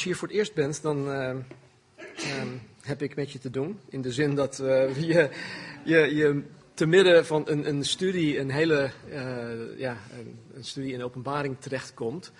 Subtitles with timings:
[0.00, 2.48] als je hier voor het eerst bent, dan eh, ehm,
[2.80, 3.80] heb ik met je te doen.
[3.88, 5.30] In de zin dat eh, je,
[5.84, 6.42] je, je
[6.74, 11.56] te midden van een, een studie, een hele eh, ja, een, een studie in openbaring
[11.58, 12.32] terechtkomt.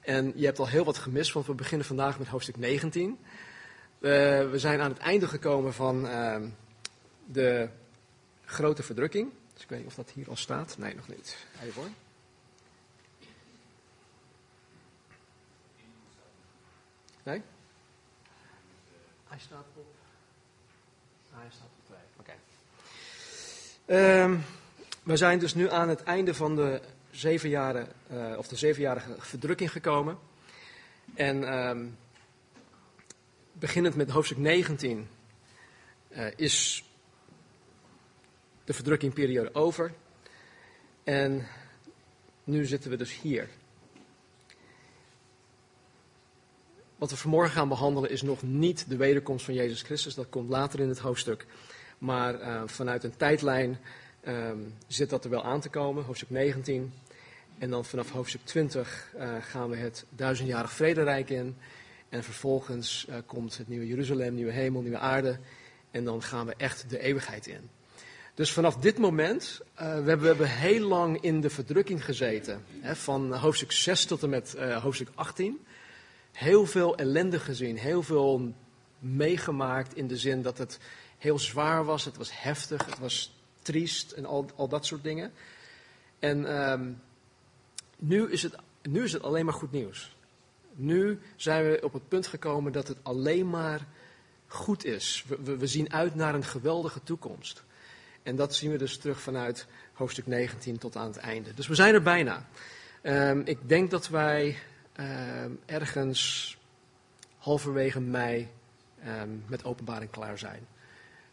[0.00, 3.18] En je hebt al heel wat gemist, want we beginnen vandaag met hoofdstuk 19.
[3.98, 6.48] we zijn aan het einde gekomen van ehm,
[7.26, 7.68] de
[8.44, 9.30] grote verdrukking.
[9.52, 10.76] Dus ik weet niet of dat hier al staat.
[10.78, 11.36] Nee, nog niet.
[11.62, 11.90] Even hoor.
[17.22, 17.42] Nee?
[19.28, 19.86] Hij staat op.
[21.30, 21.98] Hij staat op twee.
[22.16, 22.32] Oké.
[23.84, 24.38] Ehm,
[25.02, 29.14] we zijn dus nu aan het einde van de zeven jaren, uh, of de zevenjarige
[29.18, 30.18] verdrukking gekomen.
[31.14, 31.98] En um,
[33.52, 35.08] beginnend met hoofdstuk 19
[36.08, 36.84] uh, eh, is
[38.64, 39.92] de verdrukkingperiode over.
[41.04, 41.46] En
[42.44, 43.48] nu zitten we dus hier.
[47.02, 50.14] Wat we vanmorgen gaan behandelen is nog niet de wederkomst van Jezus Christus.
[50.14, 51.46] Dat komt later in het hoofdstuk.
[51.98, 53.78] Maar uh, vanuit een tijdlijn
[54.28, 56.92] um, zit dat er wel aan te komen, hoofdstuk 19.
[57.58, 61.56] En dan vanaf hoofdstuk 20 uh, eh, gaan we het duizendjarig vrederijk in.
[62.08, 65.38] En vervolgens uh, komt het nieuwe Jeruzalem, nieuwe hemel, nieuwe aarde.
[65.90, 67.70] En dan gaan we echt de eeuwigheid in.
[68.34, 72.64] Dus vanaf dit moment, we, hebben, we, hebben, heel lang in de verdrukking gezeten.
[72.80, 75.60] Hè, van hoofdstuk 6 tot en met hoofdstuk 18
[76.32, 78.52] heel veel ellende gezien, heel veel
[78.98, 80.78] meegemaakt in de zin dat het
[81.18, 85.32] heel zwaar was, het was heftig, het was triest en al, al dat soort dingen.
[86.18, 87.00] En um,
[87.98, 90.16] nu, is het, nu is het alleen maar goed nieuws.
[90.74, 93.86] Nu zijn we op het punt gekomen dat het alleen maar
[94.46, 95.24] goed is.
[95.28, 97.62] We, we, zien uit naar een geweldige toekomst.
[98.22, 101.54] En dat zien we dus terug vanuit hoofdstuk 19 tot aan het einde.
[101.54, 102.46] Dus we zijn er bijna.
[103.02, 104.56] Um, ik denk dat wij
[105.66, 106.56] ergens
[107.38, 108.48] halverwege mei
[109.06, 110.66] um, met openbaring klaar zijn.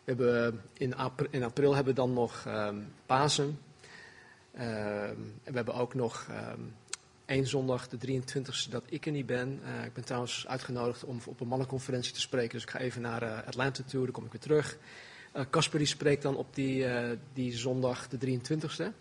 [0.03, 3.59] We hebben in, april, in april hebben we dan nog um, Pasen.
[4.51, 6.27] en we hebben ook nog
[7.29, 9.59] één zondag, de 23e, dat ik er niet ben.
[9.63, 12.51] Uh, ik ben trouwens uitgenodigd om op een mannenconferentie te spreken.
[12.51, 14.77] Dus ik ga even naar uh, Atlanta toe, dan kom ik weer terug.
[15.49, 16.85] Casper spreekt dan op die,
[17.33, 18.93] die zondag, de 23e.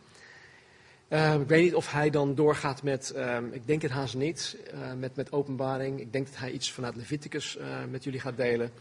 [1.09, 4.57] Uh, ik weet niet of hij dan doorgaat met, uh, ik denk het haast niet,
[4.75, 6.01] uh, met, met openbaring.
[6.01, 8.73] Ik denk dat hij iets vanuit Leviticus eh, met jullie gaat delen.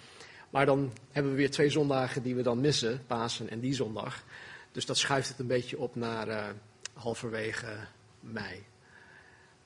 [0.50, 4.24] Maar dan hebben we weer twee zondagen die we dan missen, Pasen en die zondag.
[4.72, 6.46] Dus dat schuift het een beetje op naar eh,
[6.94, 7.78] halverwege
[8.20, 8.64] mei.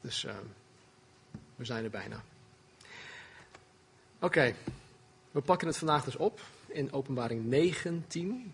[0.02, 0.46] Dus ehm,
[1.56, 2.24] we zijn er bijna.
[4.20, 4.54] Oké,
[5.32, 8.54] we pakken het vandaag dus op in openbaring 19.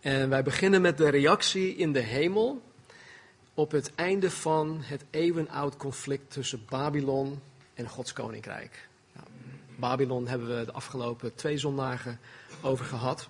[0.00, 2.62] En wij beginnen met de reactie in de hemel
[3.54, 7.40] op het einde van het eeuwenoud conflict tussen Babylon
[7.74, 8.88] en Gods koninkrijk.
[9.12, 9.26] Nou,
[9.76, 12.20] Babylon hebben we de afgelopen twee zondagen
[12.62, 13.28] over gehad.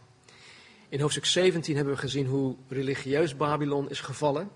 [0.89, 4.51] In hoofdstuk 17 hebben we gezien hoe religieus Babylon is gevallen.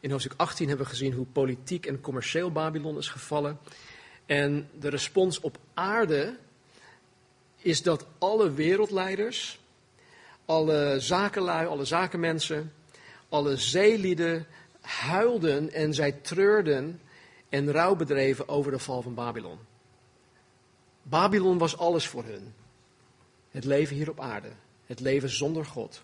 [0.00, 3.58] In hoofdstuk 18 hebben we gezien hoe politiek en commercieel Babylon is gevallen.
[4.26, 6.38] En de respons op aarde
[7.56, 9.58] is dat alle wereldleiders
[10.46, 12.72] alle zakenlui, alle zakenmensen,
[13.28, 14.46] alle zeelieden
[14.80, 17.00] huilden en zij treurden
[17.48, 19.58] en rouw bedreven over de val van Babylon.
[21.02, 22.54] Babylon was alles voor hun.
[23.50, 24.50] Het leven hier op aarde,
[24.86, 26.02] het leven zonder God,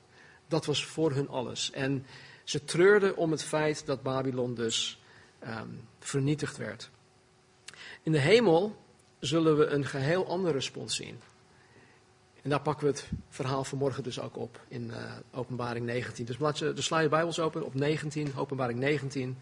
[0.48, 1.70] dat was voor hun alles.
[1.70, 2.06] En
[2.44, 5.00] ze treurden om het feit dat Babylon dus
[5.44, 6.90] um, vernietigd werd.
[8.02, 8.76] In de hemel
[9.18, 11.20] zullen we een geheel andere respons zien.
[12.42, 16.24] En daar pakken we het verhaal vanmorgen dus ook op in uh, openbaring 19.
[16.24, 19.38] Dus, laat je, dus sla je Bijbels open op 19, openbaring 19.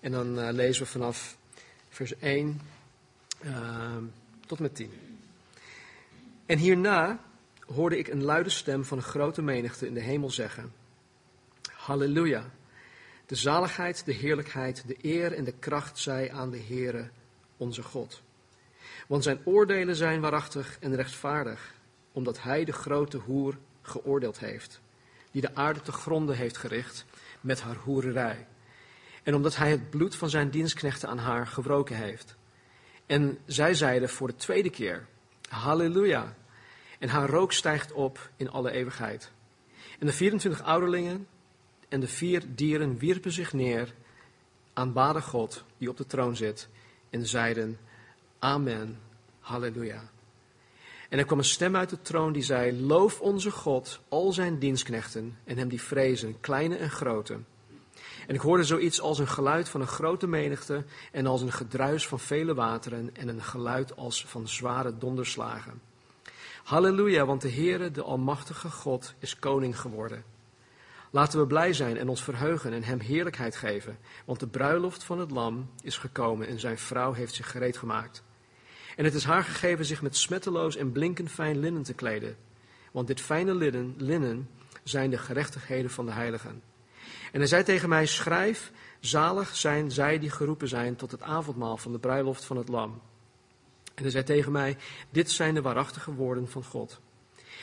[0.00, 1.36] En dan uh, lezen we vanaf
[1.88, 2.60] vers 1
[3.40, 4.04] uh, ehm,
[4.46, 4.90] tot met 10.
[6.46, 7.20] En hierna
[7.66, 10.72] hoorde ik een luide stem van een grote menigte in de hemel zeggen.
[11.72, 12.50] Halleluja.
[13.26, 17.08] De zaligheid, de heerlijkheid, de eer en de kracht zij aan de Heere,
[17.56, 18.22] onze God.
[19.06, 21.74] Want zijn oordelen zijn waarachtig en rechtvaardig
[22.12, 24.80] omdat hij de grote hoer geoordeeld heeft,
[25.30, 27.04] die de aarde te gronden heeft gericht
[27.40, 28.46] met haar hoererij.
[29.22, 32.36] En omdat hij het bloed van zijn dienstknechten aan haar gewroken heeft.
[33.06, 35.06] En zij zeiden voor de tweede keer,
[35.48, 36.34] halleluja.
[36.98, 39.30] En haar rook stijgt op in alle eeuwigheid.
[39.98, 41.26] En de 24 ouderlingen
[41.88, 43.94] en de vier dieren wierpen zich neer,
[44.72, 46.68] aanbaden God die op de troon zit
[47.10, 47.78] en zeiden,
[48.38, 48.98] amen,
[49.40, 50.10] halleluja.
[51.12, 54.58] En er kwam een stem uit de troon die zei: Loof onze God, al zijn
[54.58, 57.38] dienstknechten en hem die vrezen, kleine en grote.
[58.26, 62.06] En ik hoorde zoiets als een geluid van een grote menigte en als een gedruis
[62.06, 65.80] van vele wateren en een geluid als van zware donderslagen.
[66.62, 70.24] Halleluja, want de Heere, de Almachtige God, is koning geworden.
[71.10, 75.18] Laten we blij zijn en ons verheugen en hem heerlijkheid geven, want de bruiloft van
[75.18, 78.22] het lam is gekomen en zijn vrouw heeft zich gereed gemaakt.
[78.96, 82.36] En het is haar gegeven zich met smetteloos en blinkend fijn linnen te kleden,
[82.92, 84.48] want dit fijne linnen, linnen
[84.82, 86.62] zijn de gerechtigheden van de heiligen.
[87.32, 91.76] En hij zei tegen mij, schrijf, zalig zijn zij die geroepen zijn tot het avondmaal
[91.76, 93.00] van de bruiloft van het lam.
[93.94, 94.76] En hij zei tegen mij,
[95.10, 97.00] dit zijn de waarachtige woorden van God.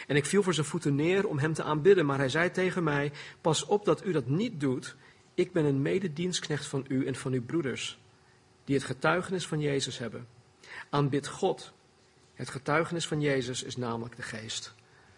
[0.08, 2.84] En ik viel voor zijn voeten neer om hem te aanbidden, maar hij zei tegen
[2.84, 3.12] mij,
[3.42, 4.96] pas op dat u dat niet doet.
[5.34, 8.00] Ik ben een mededienstknecht van u en van uw broeders,
[8.64, 10.28] die het getuigenis van Jezus hebben.
[10.90, 11.72] Aanbid God.
[12.34, 14.74] Het getuigenis van Jezus is namelijk de geest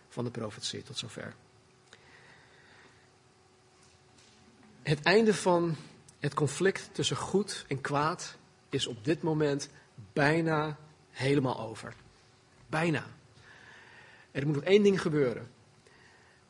[0.09, 0.83] van de profetie.
[0.83, 1.33] Tot zover.
[4.81, 5.75] Het einde van
[6.19, 8.35] het conflict tussen goed en kwaad
[8.69, 9.69] is op dit moment
[10.13, 10.77] bijna
[11.09, 11.93] helemaal over.
[12.67, 13.05] Bijna.
[14.31, 15.51] Er moet nog één ding gebeuren.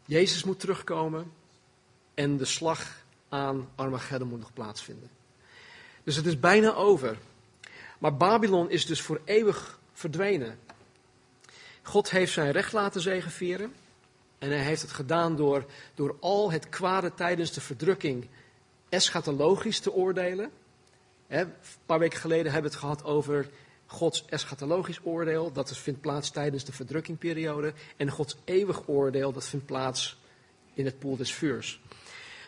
[0.05, 1.31] Jezus moet terugkomen
[2.13, 5.09] en de slag aan Armageddon moet nog plaatsvinden.
[6.03, 7.17] Dus het is bijna over.
[8.01, 10.59] Maar Babylon is dus voor eeuwig verdwenen.
[11.81, 13.73] God heeft zijn recht laten zegevieren.
[14.37, 15.65] En hij heeft het gedaan door,
[15.95, 18.27] door al het kwade tijdens de verdrukking
[18.89, 20.51] eschatologisch te oordelen.
[21.27, 21.53] een
[21.85, 23.49] paar weken geleden hebben we het gehad over
[23.85, 25.51] Gods eschatologisch oordeel.
[25.51, 27.73] Dat vindt plaats tijdens de verdrukkingperiode.
[27.97, 30.17] En Gods eeuwig oordeel, dat vindt plaats
[30.73, 31.81] in het poel des vuurs.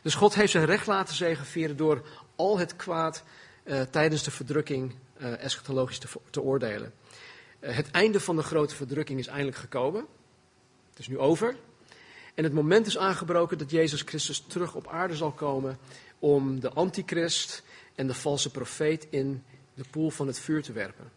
[0.02, 2.02] Dus God heeft zijn recht laten zegevieren door
[2.36, 3.24] al het kwaad
[3.64, 6.94] uh, tijdens de verdrukking uh, eschatologisch te, te oordelen.
[7.60, 10.06] Uh, het einde van de grote verdrukking is eindelijk gekomen.
[10.90, 11.56] Het is nu over.
[12.34, 15.78] En het moment is aangebroken dat Jezus Christus terug op aarde zal komen
[16.20, 17.64] om de antichrist
[17.96, 19.44] en de valse profeet in
[19.74, 21.12] de poel van het vuur te werpen.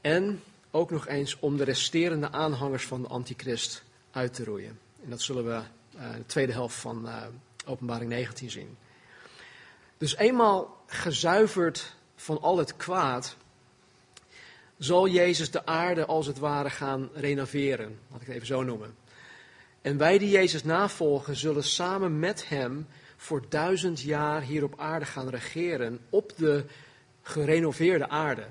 [0.00, 4.78] En ook nog eens om de resterende aanhangers van de antichrist uit te roeien.
[5.02, 5.62] En dat zullen we
[5.96, 7.08] uh, de tweede helft van
[7.66, 8.76] Openbaring 19 zien.
[9.98, 13.36] Dus eenmaal gezuiverd van al het kwaad,
[14.78, 17.98] zal Jezus de aarde als het ware gaan renoveren.
[18.10, 18.94] Laat ik het even zo noemen.
[19.82, 22.86] En wij die Jezus navolgen, zullen samen met Hem
[23.16, 26.64] voor duizend jaar hier op aarde gaan regeren, op de
[27.22, 28.46] gerenoveerde aarde.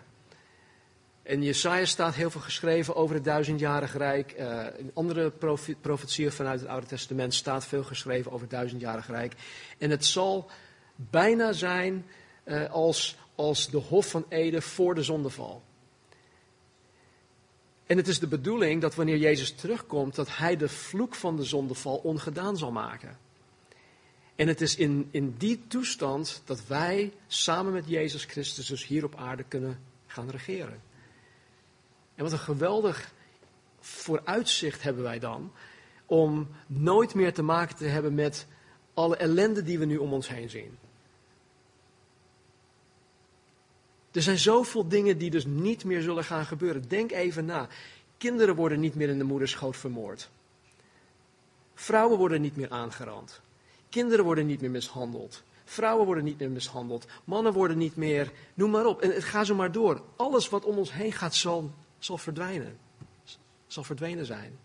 [1.23, 4.35] In Jesaja staat heel veel geschreven over het duizendjarig rijk.
[4.39, 5.31] Uh, in andere
[5.81, 9.33] profetieën vanuit het Oude Testament staat veel geschreven over het duizendjarig rijk.
[9.77, 10.49] En het zal
[10.95, 12.05] bijna zijn
[12.45, 15.61] uh, als, als de Hof van Eden voor de zondeval.
[17.85, 21.43] En het is de bedoeling dat wanneer Jezus terugkomt, dat hij de vloek van de
[21.43, 23.17] zondeval ongedaan zal maken.
[24.35, 29.03] En het is in, in die toestand dat wij samen met Jezus Christus dus hier
[29.03, 30.81] op aarde kunnen gaan regeren.
[32.15, 33.13] En wat een geweldig
[33.79, 35.51] vooruitzicht hebben wij dan
[36.05, 38.47] om nooit meer te maken te hebben met
[38.93, 40.77] alle ellende die we nu om ons heen zien.
[44.13, 46.87] Er zijn zoveel dingen die dus niet meer zullen gaan gebeuren.
[46.87, 47.67] Denk even na.
[48.17, 50.29] Kinderen worden niet meer in de moederschoot vermoord.
[51.73, 53.41] Vrouwen worden niet meer aangerand.
[53.89, 55.43] Kinderen worden niet meer mishandeld.
[55.65, 57.05] Vrouwen worden niet meer mishandeld.
[57.23, 58.31] Mannen worden niet meer.
[58.53, 59.01] Noem maar op.
[59.01, 60.01] En het gaat zo maar door.
[60.15, 62.77] Alles wat om ons heen gaat zal, zal verdwijnen.
[63.67, 64.59] Zal verdwenen zijn.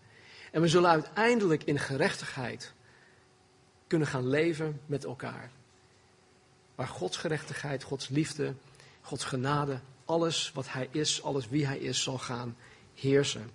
[0.51, 2.73] En we zullen uiteindelijk in gerechtigheid
[3.87, 5.51] kunnen gaan leven met elkaar.
[6.75, 8.53] Waar Gods gerechtigheid, Gods liefde,
[9.09, 12.57] Gods genade, alles wat Hij is, alles wie Hij is, zal gaan
[12.95, 13.49] heersen.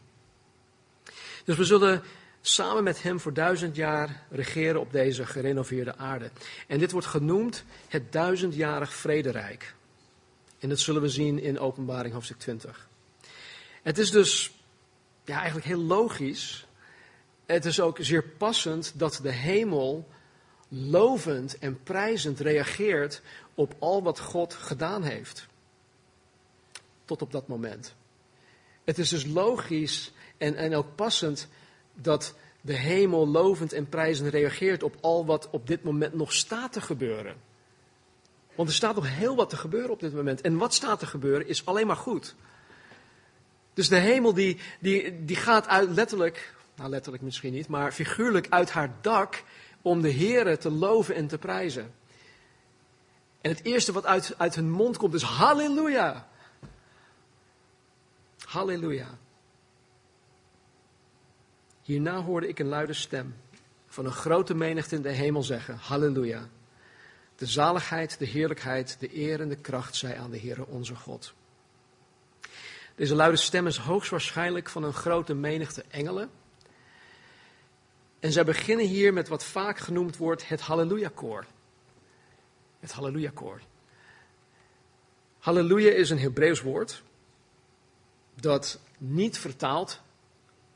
[1.44, 2.02] Dus we zullen
[2.40, 6.30] samen met Hem voor duizend jaar regeren op deze gerenoveerde aarde.
[6.66, 9.75] En dit wordt genoemd het duizendjarig vrederijk.
[10.58, 12.88] En dat zullen we zien in Openbaring hoofdstuk 20.
[13.82, 14.52] Het is dus
[15.25, 16.66] ja, eigenlijk heel logisch.
[17.46, 20.08] Het is ook zeer passend dat de hemel
[20.75, 23.23] lovend en prijzend reageert
[23.54, 25.47] op al wat God gedaan heeft.
[27.04, 27.95] Tot op dat moment.
[28.85, 31.49] Het is dus logisch en, en ook passend
[31.95, 36.73] dat de hemel lovend en prijzend reageert op al wat op dit moment nog staat
[36.73, 37.37] te gebeuren.
[38.54, 40.40] Want er staat nog heel wat te gebeuren op dit moment.
[40.40, 42.35] En wat staat te gebeuren is alleen maar goed.
[43.75, 48.47] Dus de hemel die, die, die gaat uit letterlijk, nou letterlijk misschien niet, maar figuurlijk
[48.49, 49.43] uit haar dak
[49.85, 51.95] om de Here te loven en te prijzen.
[53.41, 56.29] En het eerste wat uit, uit hun mond komt is halleluja.
[58.45, 59.19] Halleluja.
[61.83, 63.35] Hierna hoorde ik een luide stem
[63.87, 66.49] van een grote menigte in de hemel zeggen: Halleluja.
[67.37, 71.35] De zaligheid, de heerlijkheid, de eer en de kracht zij aan de Heere onze God.
[72.95, 76.31] Deze luide stem is hoogstwaarschijnlijk van een grote menigte engelen.
[78.25, 81.47] En zij beginnen hier met wat vaak genoemd wordt het Halleluja-koor.
[82.81, 83.61] Het Halleluja-koor.
[85.38, 87.02] Halleluja is een Hebreeuws woord
[88.35, 90.00] dat niet vertaald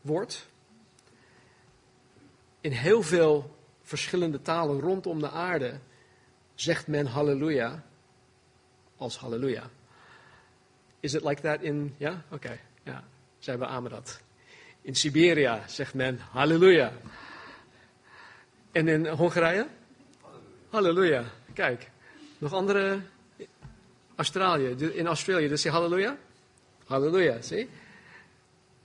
[0.00, 0.46] wordt.
[2.60, 5.78] In heel veel verschillende talen rondom de aarde
[6.54, 7.84] zegt men halleluja
[8.96, 9.70] als halleluja.
[11.00, 12.24] Is it like that in, ja?
[12.30, 13.04] Oké, ja,
[13.38, 14.20] zij beamen dat.
[14.80, 16.92] In Siberia zegt men halleluja.
[18.78, 19.66] En in Hongarije?
[20.70, 21.24] Halleluja.
[21.52, 21.90] Kijk,
[22.38, 23.00] nog andere,
[24.16, 26.18] Australië, in Australië, dus je halleluja?
[26.86, 27.68] Halleluja, zie?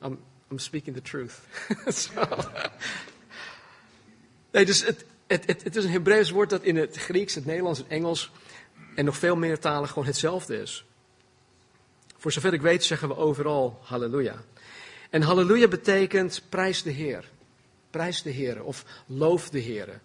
[0.01, 0.19] I'm,
[0.51, 1.33] I'm speaking the truth.
[4.51, 7.45] Nee, dus het, het, het, het is een Hebreeuws woord dat in het Grieks, het
[7.45, 8.31] Nederlands, het Engels
[8.95, 10.85] en nog veel meer talen gewoon hetzelfde is.
[12.17, 14.43] Voor zover ik weet zeggen we overal halleluja.
[15.09, 17.31] En halleluja betekent prijs de Heer.
[17.93, 20.01] Prijs de Heer of loof de Heer.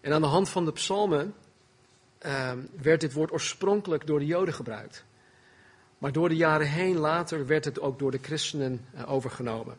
[0.00, 1.34] En aan de hand van de psalmen
[2.26, 5.04] uh, werd dit woord oorspronkelijk door de Joden gebruikt.
[5.98, 9.76] Maar door de jaren heen later werd het ook door de christenen uh, overgenomen.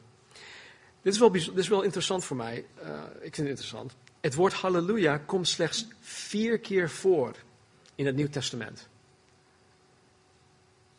[1.01, 2.65] Dit is, wel, dit is wel interessant voor mij.
[2.83, 3.95] Uh, ik vind het interessant.
[4.21, 7.35] Het woord halleluja komt slechts vier keer voor
[7.95, 8.87] in het Nieuw Testament.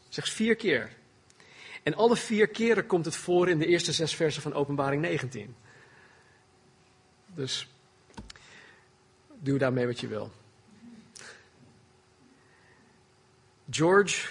[0.08, 0.92] Slechts vier keer.
[1.82, 5.54] En alle vier keren komt het voor in de eerste zes versen van Openbaring 19.
[7.34, 7.68] Dus
[9.38, 10.32] doe daarmee wat je wil.
[13.70, 14.28] George,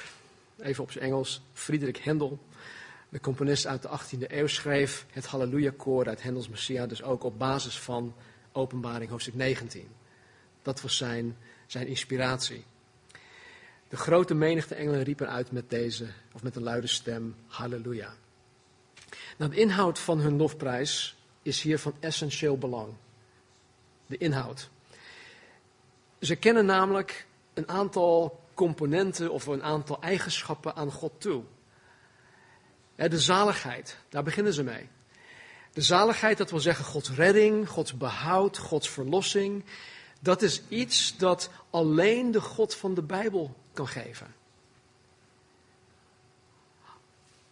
[0.58, 2.40] even op zijn Engels, Friedrich Händel,
[3.10, 7.40] de componist uit de 18e eeuw, schreef het Halleluja-koor uit Hendels Messia, dus ook op
[7.40, 8.16] basis van
[8.52, 9.88] Openbaring hoofdstuk 19.
[10.62, 11.38] Dat was zijn,
[11.68, 12.64] zijn inspiratie.
[13.88, 18.14] De grote menigte engelen riepen uit met deze, of met een luide stem, Halleluja.
[19.38, 21.19] Nou, de inhoud van hun lofprijs
[21.50, 22.94] is hier van essentieel belang.
[24.06, 24.70] De inhoud.
[26.20, 31.44] Ze kennen namelijk een aantal componenten of een aantal eigenschappen aan God toe.
[32.96, 34.90] De zaligheid, daar beginnen ze mee.
[35.74, 39.64] De zaligheid, dat wil zeggen Gods redding, Gods behoud, Gods verlossing.
[40.20, 44.36] Dat is iets dat alleen de God van de Bijbel kan geven.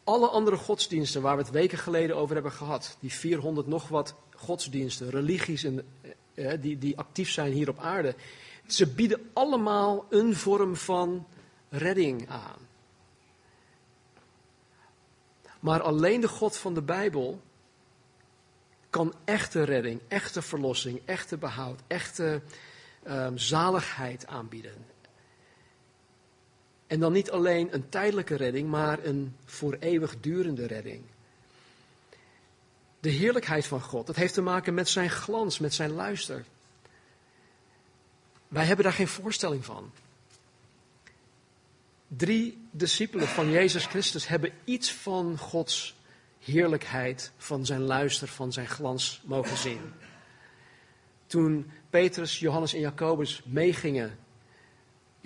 [0.08, 4.16] Alle andere godsdiensten waar we het weken geleden over hebben gehad, die 400 nog wat
[4.36, 5.82] godsdiensten, religies in,
[6.34, 8.16] eh, die, die actief zijn hier op aarde,
[8.68, 11.28] ze bieden allemaal een vorm van
[11.70, 12.68] redding aan.
[15.60, 17.42] Maar alleen de God van de Bijbel
[18.90, 22.42] kan echte redding, echte verlossing, echte behoud, echte
[23.08, 24.86] um, zaligheid aanbieden.
[26.88, 31.02] En dan niet alleen een tijdelijke redding, maar een voor eeuwig durende redding.
[33.00, 36.46] De heerlijkheid van God, dat heeft te maken met zijn glans, met zijn luister.
[38.48, 39.92] Wij hebben daar geen voorstelling van.
[42.08, 45.96] Drie discipelen van Jezus Christus hebben iets van Gods
[46.40, 49.94] heerlijkheid, van zijn luister, van zijn glans mogen zien.
[51.26, 54.18] Toen Petrus, Johannes en Jacobus meegingen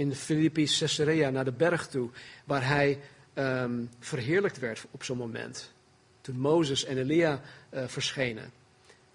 [0.02, 2.10] in Filippi Caesarea naar de berg toe,
[2.46, 3.00] waar hij
[3.36, 5.72] um, verheerlijkt werd op zo'n moment.
[6.22, 7.42] Toen Mozes en Elia
[7.74, 8.52] uh, verschenen.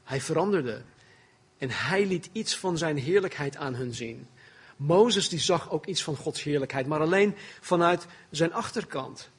[0.04, 0.82] Hij veranderde.
[1.58, 4.26] En hij liet iets van zijn heerlijkheid aan hun zien.
[4.76, 9.30] Mozes die zag ook iets van Gods heerlijkheid, maar alleen vanuit zijn achterkant.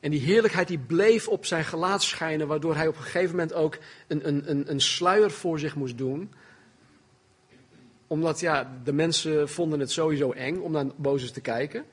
[0.00, 3.52] En die heerlijkheid die bleef op zijn gelaat schijnen, waardoor hij op een gegeven moment
[3.52, 6.32] ook een, een, een, een sluier voor zich moest doen.
[8.12, 11.84] Omdat ja, de mensen vonden het sowieso eng om naar Mozes te kijken.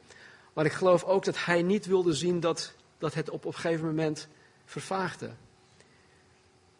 [0.54, 3.60] Maar ik geloof ook dat hij niet wilde zien dat, dat het op, op een
[3.60, 4.28] gegeven moment
[4.66, 5.30] vervaagde.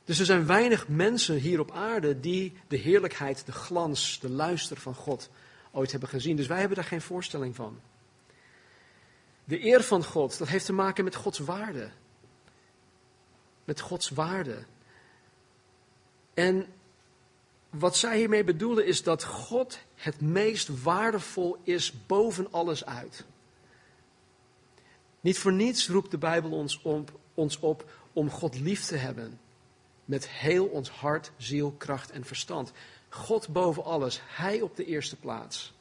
[0.04, 4.78] Dus er zijn weinig mensen hier op aarde die de heerlijkheid, de glans, de luister
[4.78, 5.30] van God
[5.72, 6.36] ooit hebben gezien.
[6.36, 7.80] Dus wij hebben daar geen voorstelling van.
[9.44, 11.90] De eer van God, dat heeft te maken met Gods waarde.
[13.64, 14.66] Met Gods waarde.
[16.34, 16.68] En
[17.70, 23.26] wat zij hiermee bedoelen is dat God het meest waardevol is boven alles uit.
[25.22, 29.40] Niet voor niets roept de Bijbel ons op, ons op om God lief te hebben
[30.06, 32.72] met heel ons hart, ziel, kracht en verstand.
[33.10, 35.74] God boven alles, Hij op de eerste plaats.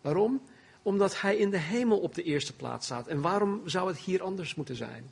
[0.00, 0.42] Waarom?
[0.82, 3.06] Omdat Hij in de hemel op de eerste plaats staat.
[3.06, 5.10] En waarom zou het hier anders moeten zijn?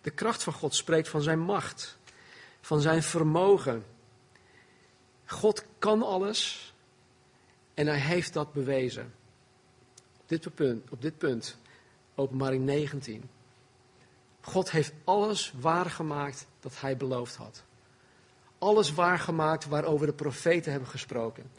[0.00, 1.98] De kracht van God spreekt van Zijn macht,
[2.60, 3.84] van Zijn vermogen,
[5.24, 6.72] God kan alles
[7.74, 9.14] en hij heeft dat bewezen.
[10.20, 11.58] Op dit punt, op dit punt
[12.14, 13.30] openbaring 19.
[14.40, 17.62] God heeft alles waargemaakt dat hij beloofd had.
[18.58, 21.50] Alles waargemaakt waarover de profeten hebben gesproken.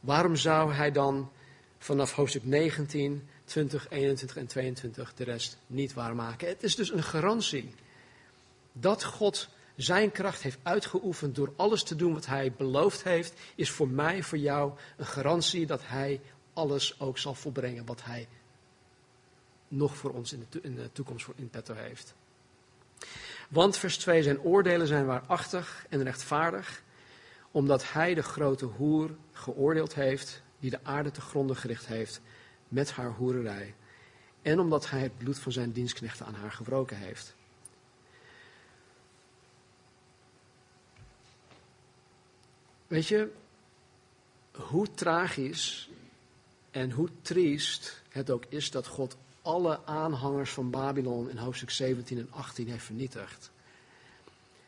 [0.00, 1.30] Waarom zou hij dan
[1.78, 6.48] vanaf hoofdstuk 19, 20, 21 en 22 de rest niet waarmaken?
[6.48, 7.74] Het is dus een garantie
[8.80, 13.70] dat God zijn kracht heeft uitgeoefend door alles te doen wat hij beloofd heeft, is
[13.70, 16.20] voor mij, voor jou een garantie dat hij
[16.52, 18.28] alles ook zal volbrengen wat hij
[19.68, 22.14] nog voor ons in de, toekomst voor in petto heeft.
[23.48, 26.82] Want vers 2, zijn oordelen zijn waarachtig en rechtvaardig,
[27.50, 32.20] omdat hij de grote hoer geoordeeld heeft, die de aarde te gronden gericht heeft
[32.68, 33.74] met haar hoererij.
[34.42, 37.35] En omdat hij het bloed van zijn dienstknechten aan haar gewroken heeft.
[42.86, 43.32] Weet je,
[44.52, 45.90] hoe tragisch
[46.70, 52.18] en hoe triest het ook is dat God alle aanhangers van Babylon in hoofdstuk 17
[52.18, 53.50] en 18 heeft vernietigd,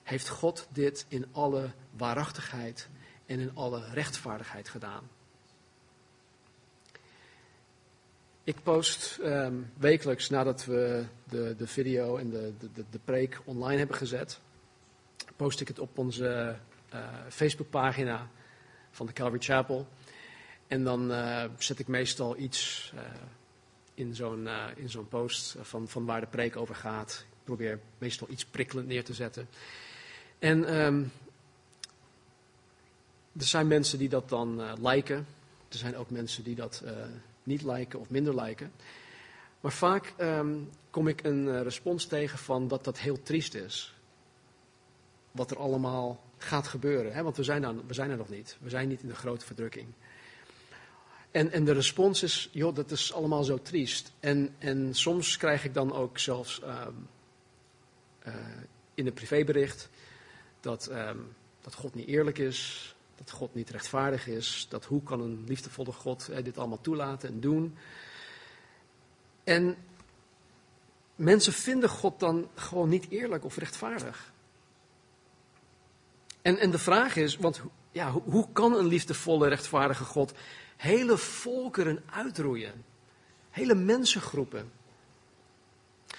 [0.03, 2.89] heeft God dit in alle waarachtigheid
[3.27, 5.09] en in alle rechtvaardigheid gedaan.
[8.45, 13.79] Ik post um, wekelijks nadat we de, de video en de, de, de preek online
[13.79, 14.41] hebben gezet,
[15.37, 16.57] post ik het op onze
[17.29, 18.29] Facebookpagina
[18.91, 19.89] van de Calvary Chapel.
[20.67, 23.01] En dan uh, zet ik meestal iets uh,
[23.95, 27.25] in zo'n in zo'n post van, van waar de preek over gaat.
[27.31, 29.49] Ik probeer meestal iets prikkelend neer te zetten.
[30.39, 31.13] En um,
[33.39, 35.27] er zijn mensen die dat dan liken.
[35.69, 36.83] Er zijn ook mensen die dat
[37.43, 38.73] niet liken of minder liken.
[39.61, 43.95] Maar vaak um, kom ik een respons tegen van dat dat heel triest is.
[45.31, 47.13] Wat er allemaal gaat gebeuren.
[47.13, 47.23] Hè?
[47.23, 48.57] Want we zijn, dan, we zijn er nog niet.
[48.61, 49.89] We zijn niet in de grote verdrukking.
[51.31, 54.13] En, en de respons is, joh, dat is allemaal zo triest.
[54.21, 57.09] En, en soms krijg ik dan ook zelfs um,
[58.27, 58.35] uh,
[58.95, 59.89] in een privébericht
[60.61, 65.21] dat, um, dat God niet eerlijk is, dat God niet rechtvaardig is, dat hoe kan
[65.21, 67.77] een liefdevolle God hè, dit allemaal toelaten en doen.
[69.45, 69.77] En
[71.15, 74.33] mensen vinden God dan gewoon niet eerlijk of rechtvaardig.
[76.43, 80.33] En, en de vraag is, want ja, hoe, kan een liefdevolle, rechtvaardige God
[80.77, 82.85] hele volkeren uitroeien?
[83.51, 84.73] Hele mensengroepen.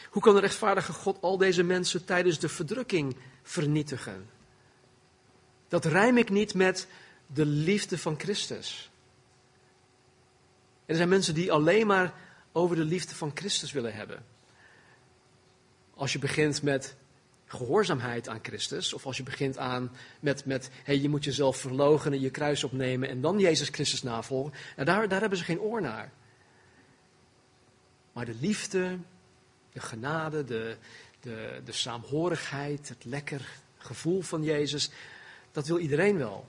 [0.10, 4.30] Hoe kan een rechtvaardige God al deze mensen tijdens de verdrukking vernietigen?
[5.68, 6.88] Dat rijm ik niet met
[7.28, 8.92] de liefde van Christus.
[10.86, 12.14] er zijn mensen die alleen maar
[12.52, 14.26] over de liefde van Christus willen hebben.
[15.96, 16.96] Als je begint met
[17.58, 22.20] gehoorzaamheid aan Christus, of als je begint aan met, met hey, je moet jezelf verloochenen,
[22.20, 25.82] je kruis opnemen en dan Jezus Christus navolgen, nou, daar, daar hebben ze geen oor
[25.82, 26.12] naar.
[28.12, 28.98] Maar de liefde,
[29.74, 30.78] de genade, de,
[31.20, 34.92] de, de saamhorigheid, het lekker gevoel van Jezus,
[35.52, 36.48] dat wil iedereen wel.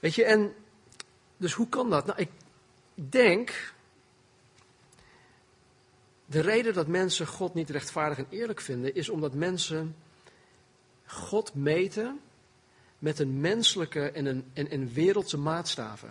[0.00, 0.54] Weet je, en
[1.36, 2.06] dus hoe kan dat?
[2.06, 2.30] Nou, ik
[2.94, 3.72] denk
[6.30, 9.96] de reden dat mensen God niet rechtvaardig en eerlijk vinden, is omdat mensen
[11.06, 12.20] God meten
[12.98, 16.10] met een menselijke en een, en, wereldse maatstaven.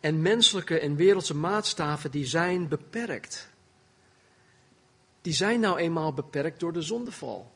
[0.00, 3.48] En menselijke en wereldse maatstaven die zijn beperkt.
[5.20, 7.52] Die zijn nou eenmaal beperkt door de zondeval.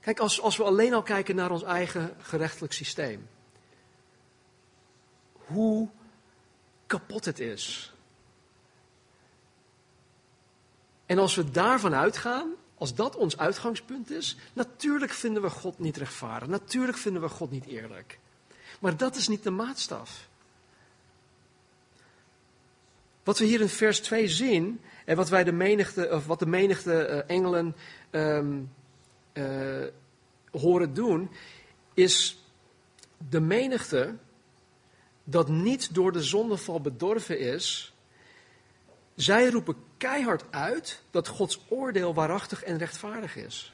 [0.00, 3.28] Kijk, als, als we alleen al kijken naar ons eigen gerechtelijk systeem.
[5.32, 5.88] Hoe
[6.86, 7.94] kapot het is.
[11.06, 15.96] En als we daarvan uitgaan, als dat ons uitgangspunt is, natuurlijk vinden we God niet
[15.96, 16.48] rechtvaardig.
[16.48, 18.18] Natuurlijk vinden we God niet eerlijk.
[18.80, 20.28] Maar dat is niet de maatstaf.
[23.22, 26.46] Wat we hier in vers 2 zien, en wat, wij de menigte, of wat de
[26.46, 27.76] menigte uh, engelen
[28.10, 28.70] um,
[29.32, 29.84] uh,
[30.50, 31.30] horen doen,
[31.94, 32.44] is
[33.28, 34.14] de menigte
[35.24, 37.94] dat niet door de zondeval bedorven is,
[39.14, 43.72] zij roepen keihard uit dat Gods oordeel waarachtig en rechtvaardig is.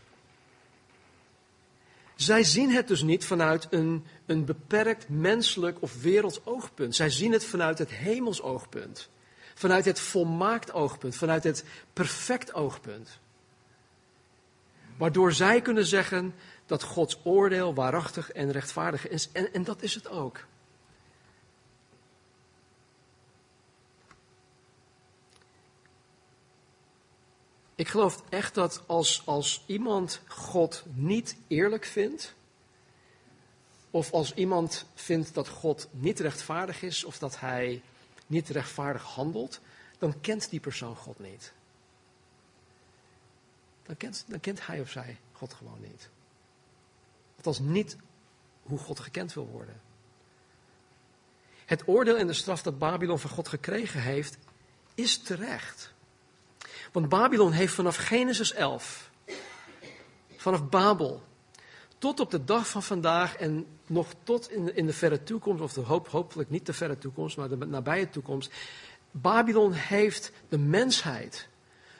[2.14, 6.96] Zij zien het dus niet vanuit een, een beperkt menselijk of werelds oogpunt.
[6.96, 9.08] Zij zien het vanuit het hemels oogpunt.
[9.54, 11.16] Vanuit het volmaakt oogpunt.
[11.16, 13.18] Vanuit het perfect oogpunt.
[14.96, 16.34] Waardoor zij kunnen zeggen
[16.66, 19.28] dat Gods oordeel waarachtig en rechtvaardig is.
[19.32, 20.44] En, en dat is het ook.
[27.82, 32.34] Ik geloof echt dat als, als iemand God niet eerlijk vindt,
[33.90, 37.82] of als iemand vindt dat God niet rechtvaardig is, of dat hij
[38.26, 39.60] niet rechtvaardig handelt,
[39.98, 41.52] dan kent die persoon God niet.
[43.82, 46.08] Dan kent, dan kent hij of zij God gewoon niet.
[47.36, 47.96] Althans, niet
[48.62, 49.80] hoe God gekend wil worden.
[51.64, 54.38] Het oordeel en de straf dat Babylon van God gekregen heeft,
[54.94, 55.92] is terecht.
[56.92, 59.10] Want Babylon heeft vanaf Genesis 11,
[60.36, 61.22] vanaf Babel,
[61.98, 65.72] tot op de dag van vandaag en nog tot in in de verre toekomst, of
[65.72, 68.52] de hoop, hopelijk niet de verre toekomst, maar de nabije toekomst.
[69.10, 71.48] Babylon heeft de mensheid,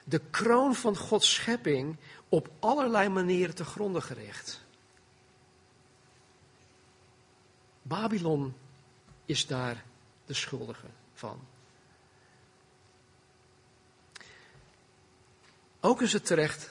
[0.04, 1.96] de kroon van Gods schepping,
[2.28, 4.64] op allerlei manieren te gronden gericht.
[7.82, 8.54] Babylon
[9.24, 9.84] is daar
[10.26, 11.51] de schuldige van.
[15.84, 16.68] Ook is het terecht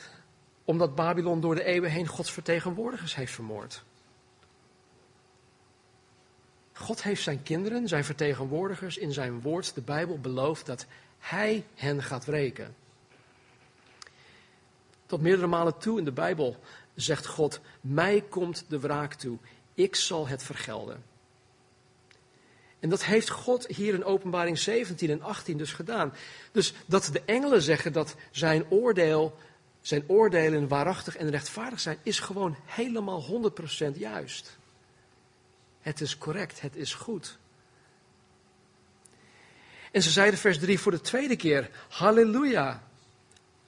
[0.66, 3.84] omdat Babylon door de eeuwen heen Gods vertegenwoordigers heeft vermoord.
[6.74, 10.86] God heeft zijn kinderen, zijn vertegenwoordigers in zijn woord, de Bijbel, beloofd dat
[11.20, 12.76] hij hen gaat wreken.
[15.06, 16.60] Tot meerdere malen toe in de Bijbel
[16.96, 19.38] zegt God: Mij komt de wraak toe,
[19.74, 21.04] ik zal het vergelden.
[22.82, 26.14] En dat heeft God hier in Openbaring 17 en 18 dus gedaan.
[26.52, 29.38] Dus dat de engelen zeggen dat zijn oordeel,
[29.82, 33.52] zijn oordelen waarachtig en rechtvaardig zijn, is gewoon helemaal
[33.94, 34.58] 100% juist.
[35.82, 37.38] Het is correct, het is goed.
[39.92, 42.84] En ze zeiden vers 3 voor de tweede keer, halleluja.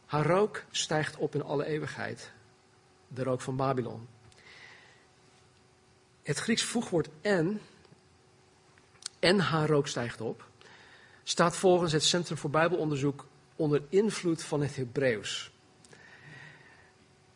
[0.06, 2.32] Haar rook stijgt op in alle eeuwigheid.
[3.08, 4.08] De rook van Babylon.
[6.24, 7.62] Het Grieks voegwoord en
[9.24, 10.46] en haar rook stijgt op,
[11.24, 15.52] staat volgens het Centrum voor Bijbelonderzoek onder invloed van het Hebreeuws.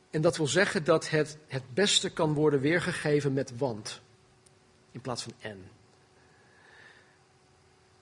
[0.10, 4.02] En dat wil zeggen dat het het beste kan worden weergegeven met want,
[4.92, 5.70] in plaats van en.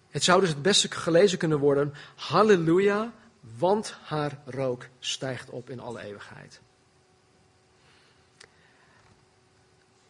[0.09, 3.13] Het zou dus het beste gelezen kunnen worden, halleluja,
[3.57, 6.61] want haar rook stijgt op in alle eeuwigheid.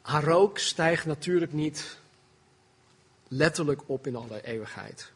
[0.02, 2.04] Haar rook stijgt natuurlijk niet
[3.36, 5.12] letterlijk op in alle eeuwigheid.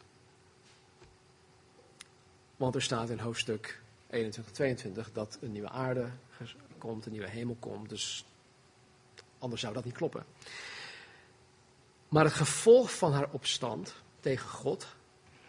[2.56, 3.80] Want er staat in hoofdstuk
[4.10, 6.10] 21, 22 dat een nieuwe aarde
[6.78, 7.88] komt, een nieuwe hemel komt.
[7.88, 8.24] Dus
[9.38, 10.24] anders zou dat niet kloppen.
[12.08, 14.86] Maar het gevolg van haar opstand tegen God,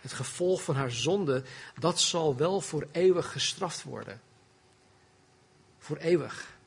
[0.02, 1.44] het gevolg van haar zonde,
[1.80, 4.22] dat zal wel voor eeuwig gestraft worden.
[5.80, 6.60] Voor eeuwig.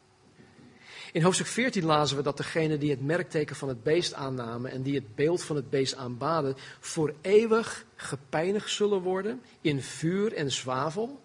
[1.15, 4.83] In hoofdstuk 14 lazen we dat degenen die het merkteken van het beest aannamen en
[4.83, 10.53] die het beeld van het beest aanbaden, voor eeuwig gepeinigd zullen worden in vuur en
[10.53, 11.21] zwavel.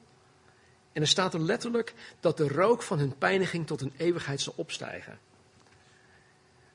[0.92, 4.54] En er staat er letterlijk dat de rook van hun pijniging tot een eeuwigheid zal
[4.56, 5.20] opstijgen.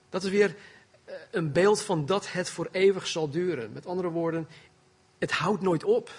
[0.08, 0.56] Dat is weer
[1.04, 3.72] eh, een beeld van dat het voor eeuwig zal duren.
[3.72, 4.48] Met andere woorden,
[5.18, 6.10] het houdt nooit op.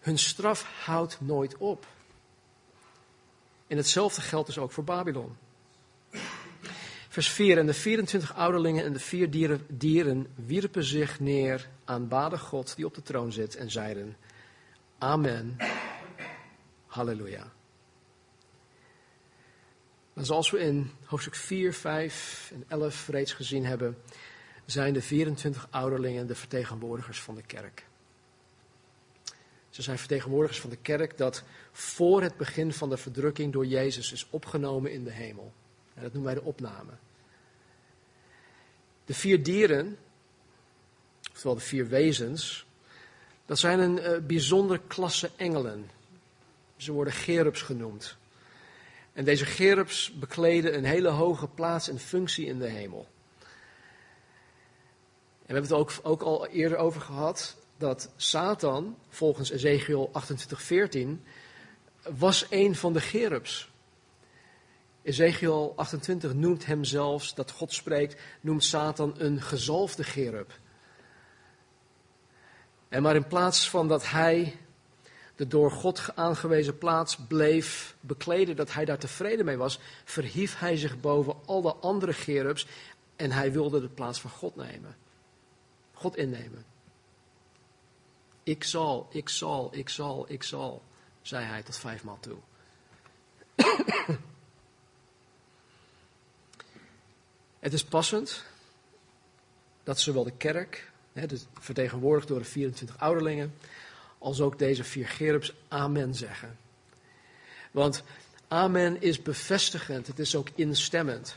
[0.00, 1.86] Hun straf houdt nooit op.
[3.66, 5.43] En hetzelfde geldt dus ook voor Babylon.
[7.14, 7.58] Vers 4.
[7.58, 12.84] En de 24 ouderlingen en de vier dieren, dieren wierpen zich neer, aanbaden God die
[12.84, 14.16] op de troon zit en zeiden:
[14.98, 15.56] Amen.
[16.86, 17.52] Halleluja.
[20.14, 23.96] Zoals we in hoofdstuk 4, 5 en 11 reeds gezien hebben,
[24.64, 27.86] zijn de 24 ouderlingen de vertegenwoordigers van de kerk.
[29.70, 34.12] Ze zijn vertegenwoordigers van de kerk dat voor het begin van de verdrukking door Jezus
[34.12, 35.52] is opgenomen in de hemel.
[35.94, 36.92] En dat noemen wij de opname.
[39.04, 39.98] De vier dieren,
[41.32, 42.66] oftewel de vier wezens,
[43.46, 45.90] dat zijn een uh, bijzondere klasse engelen.
[46.76, 48.16] Ze worden gerubs genoemd.
[49.12, 53.08] En deze gerubs bekleden een hele hoge plaats en functie in de hemel.
[55.46, 61.22] En we hebben het ook, ook al eerder over gehad dat Satan, volgens Ezekiel 28:14,
[62.02, 63.72] was een van de gerubs.
[65.04, 70.58] Ezekiel 28 noemt hem zelfs, dat God spreekt, noemt Satan een gezalfde gerub.
[72.88, 74.56] En maar in plaats van dat hij
[75.36, 80.76] de door God aangewezen plaats bleef bekleden, dat hij daar tevreden mee was, verhief hij
[80.76, 82.66] zich boven al de andere gerubs
[83.16, 84.96] en hij wilde de plaats van God nemen.
[85.92, 86.64] God innemen.
[88.42, 90.82] Ik zal, ik zal, ik zal, ik zal,
[91.22, 92.38] zei hij tot vijfmaal toe.
[97.64, 98.44] Het is passend
[99.82, 101.46] dat zowel de kerk, dus
[102.26, 103.54] door de 24 ouderlingen,
[104.18, 106.58] als ook deze vier gerubs amen zeggen.
[107.70, 108.02] Want
[108.48, 111.36] amen is bevestigend, het is ook instemmend.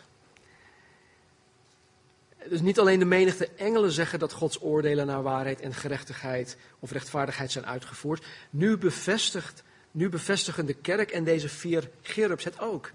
[2.50, 6.92] Dus niet alleen de menigte engelen zeggen dat Gods oordelen naar waarheid en gerechtigheid of
[6.92, 8.26] rechtvaardigheid zijn uitgevoerd.
[8.50, 12.92] Nu, bevestigt, nu bevestigen de kerk en deze vier gerubs het ook.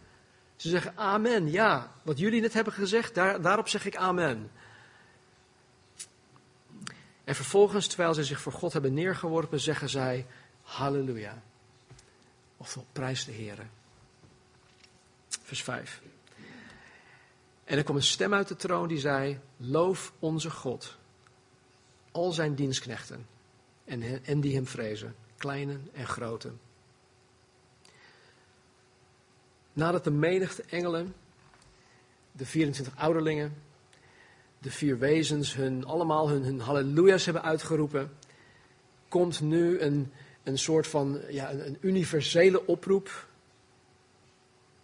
[0.62, 1.92] Ze zeggen amen, ja.
[2.02, 4.50] Wat jullie net hebben gezegd, daar, daarop zeg ik amen.
[7.24, 10.26] En vervolgens, terwijl zij zich voor God hebben neergeworpen, zeggen zij
[10.62, 11.42] halleluja.
[12.56, 13.66] Oftewel, prijs de Heer.
[15.28, 16.02] Vers 5.
[17.64, 20.96] En er kwam een stem uit de troon die zei: Loof onze God,
[22.10, 23.26] al zijn dienstknechten
[23.84, 26.52] en, en die hem vrezen, kleine en grote.
[29.72, 31.14] Nadat de menigte engelen,
[32.32, 33.54] de 24 ouderlingen,
[34.58, 38.10] de vier wezens hun, allemaal hun, hun halleluja's hebben uitgeroepen,
[39.08, 43.26] komt nu een, een soort van ja, een, een universele oproep.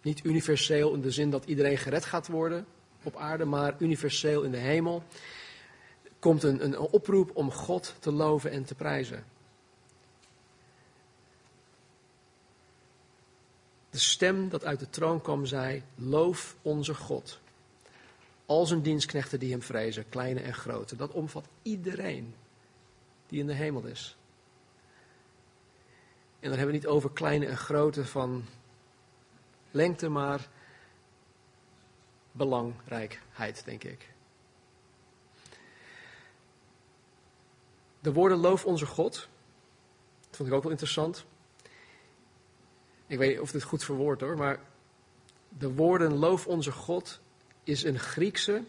[0.01, 2.65] Niet universeel in de zin dat iedereen gered gaat worden
[3.03, 5.03] op aarde, maar universeel in de hemel.
[6.19, 9.23] Komt een, een oproep om God te loven en te prijzen.
[13.89, 17.39] De stem dat uit de troon kwam zei: Loof onze God.
[18.45, 20.95] Al zijn dienstknechten die hem vrezen, kleine en grote.
[20.95, 22.35] Dat omvat iedereen
[23.27, 24.17] die in de hemel is.
[26.39, 28.45] En dan hebben we niet over kleine en grote van
[29.71, 30.49] lengte, maar
[32.31, 34.13] belangrijkheid, denk ik.
[37.99, 39.13] De woorden loof onze God,
[40.27, 41.25] dat vond ik ook wel interessant.
[43.09, 44.59] Ik weet niet of dit goed verwoord hoor, maar
[45.49, 47.19] de woorden loof onze God
[47.63, 48.63] is een Griekse,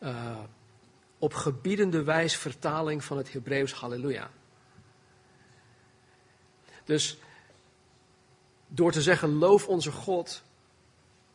[0.00, 0.38] uh,
[1.18, 4.30] op gebiedende wijs vertaling van het Hebreeuws halleluja.
[6.84, 7.18] Dus
[8.66, 10.42] door te zeggen loof onze God,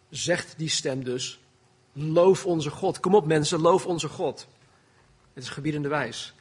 [0.09, 1.39] zegt die stem dus
[1.93, 2.99] loof onze God.
[2.99, 4.47] Kom op mensen, loof onze God.
[5.33, 6.33] Het is gebiedende wijs.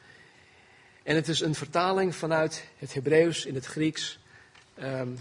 [1.03, 4.19] En het is een vertaling vanuit het Hebreeuws in het Grieks
[4.81, 5.19] um,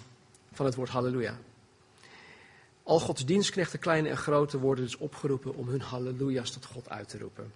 [0.53, 1.39] van het woord halleluja.
[2.83, 7.09] Al Gods dienstknechten, kleine en grote, worden dus opgeroepen om hun halleluja's tot God uit
[7.09, 7.53] te roepen.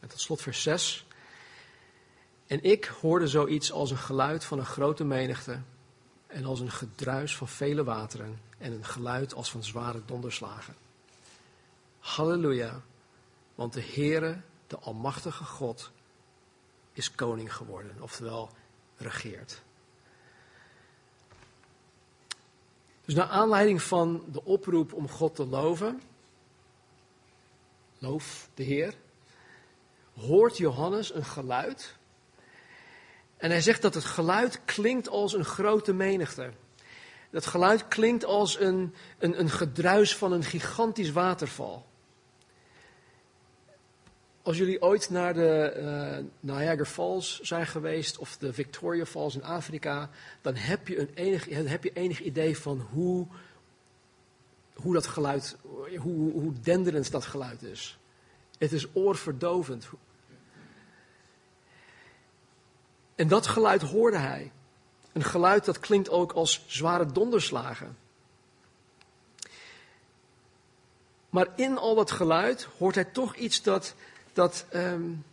[0.00, 1.06] En tot slot vers 6.
[2.46, 5.60] En ik hoorde zoiets als een geluid van een grote menigte
[6.26, 10.74] en als een gedruis van vele wateren en een geluid als van zware donderslagen.
[11.98, 12.80] Halleluja,
[13.54, 15.90] want de Heere, de Almachtige God,
[16.92, 18.50] is koning geworden, oftewel
[18.96, 19.62] regeert.
[23.04, 26.02] Dus naar aanleiding van de oproep om God te loven,
[27.98, 28.94] loof de Heer,
[30.14, 31.96] hoort Johannes een geluid.
[33.36, 36.52] En hij zegt dat het geluid klinkt als een grote menigte.
[37.30, 41.86] Dat geluid klinkt als een, een, een gedruis van een gigantisch waterval.
[44.44, 49.42] Als jullie ooit naar de uh, Niagara Falls zijn geweest of de Victoria Falls in
[49.44, 53.26] Afrika, dan heb je, een enig, heb je enig idee van hoe,
[54.74, 55.56] hoe dat geluid,
[55.96, 57.98] hoe, hoe denderend dat geluid is.
[58.58, 59.88] Het is oorverdovend.
[63.14, 64.52] En dat geluid hoorde hij.
[65.12, 67.96] Een geluid dat klinkt ook als zware donderslagen.
[71.30, 73.94] Maar in al dat geluid hoort hij toch iets dat
[74.34, 75.24] dat, um,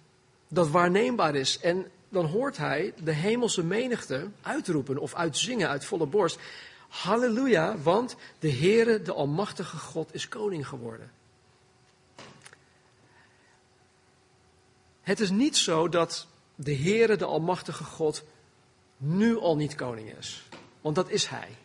[0.47, 1.59] dat waarneembaar is.
[1.59, 6.39] En dan hoort hij de hemelse menigte uitroepen of uitzingen uit volle borst.
[6.87, 11.11] Halleluja, want de Heere, de Almachtige God, is koning geworden.
[15.01, 18.23] Het is niet zo dat de Heere, de Almachtige God,
[18.97, 20.43] nu al niet koning is.
[20.81, 21.57] Want dat is Hij.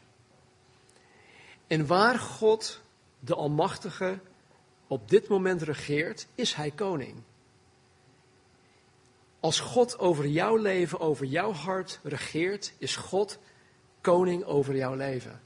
[1.67, 2.81] En waar God,
[3.19, 4.19] de Almachtige,
[4.87, 7.23] op dit moment regeert, is hij koning.
[9.41, 13.39] Als God over jouw leven, over jouw hart regeert, is God
[14.01, 15.41] koning over jouw leven.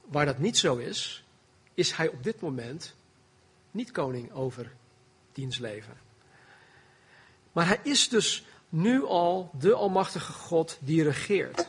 [0.00, 1.24] Waar dat niet zo is,
[1.74, 2.94] is hij op dit moment
[3.70, 4.72] niet koning over
[5.32, 5.96] diens leven.
[7.52, 11.68] Maar hij is dus nu al de Almachtige God die regeert.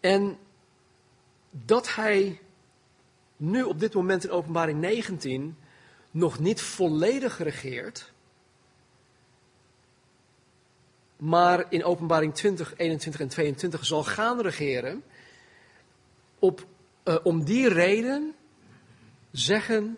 [0.00, 0.38] En
[1.50, 2.40] dat hij
[3.36, 5.56] nu op dit moment in openbaring 19
[6.10, 8.12] nog niet volledig regeert,
[11.16, 15.02] maar in openbaring 20, 21 en 22 zal gaan regeren,
[16.38, 16.66] op,
[17.04, 18.34] uh, om die reden
[19.30, 19.96] zeggen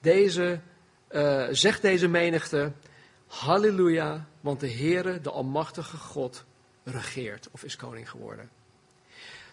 [0.00, 0.60] deze,
[1.10, 2.72] uh, zegt deze menigte,
[3.26, 6.44] halleluja, want de Heere, de Almachtige God,
[6.84, 8.50] regeert of is koning geworden.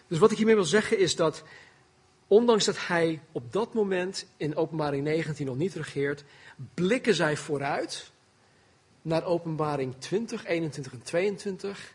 [0.06, 1.42] Dus wat ik hiermee wil zeggen is dat,
[2.26, 6.24] ondanks dat hij op dat moment in openbaring 19 nog niet regeert,
[6.74, 8.10] blikken zij vooruit
[9.02, 11.94] naar openbaring 20, 21 en 22.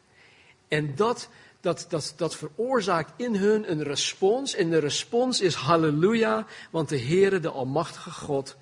[0.67, 1.29] En dat,
[1.61, 4.55] dat, dat, dat veroorzaakt in hun een respons.
[4.55, 8.55] En de respons is halleluja, want de Heere, de Almachtige God,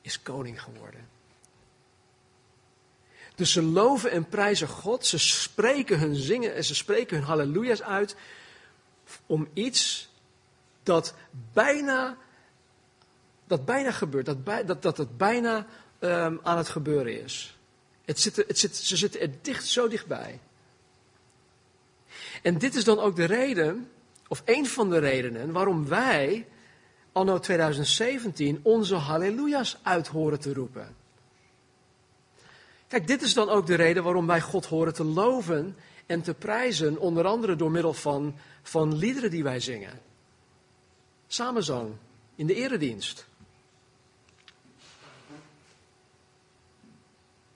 [0.00, 1.08] is koning geworden.
[3.34, 7.82] Dus ze loven en prijzen God, ze spreken hun zingen en ze spreken hun halleluja's
[7.82, 8.16] uit
[9.26, 10.09] om iets
[10.90, 11.14] dat
[11.52, 12.16] bijna,
[13.46, 15.66] dat bijna gebeurt, dat, dat, dat het bijna
[16.00, 17.58] um, aan het gebeuren is.
[18.04, 20.40] Het zit, het zit, ze zitten er dicht, zo dichtbij.
[22.42, 23.90] En dit is dan ook de reden,
[24.28, 26.46] of een van de redenen, waarom wij
[27.12, 30.96] anno 2017 onze halleluja's uit horen te roepen.
[32.88, 35.76] Kijk, dit is dan ook de reden waarom wij God horen te loven
[36.06, 40.09] en te prijzen, onder andere door middel van, van liederen die wij zingen.
[41.32, 41.92] Samenzang
[42.34, 43.26] in de eredienst.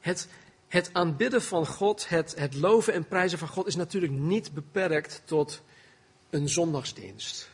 [0.00, 0.28] Het,
[0.68, 5.22] het aanbidden van God, het, het loven en prijzen van God is natuurlijk niet beperkt
[5.24, 5.62] tot
[6.30, 7.50] een zondagsdienst.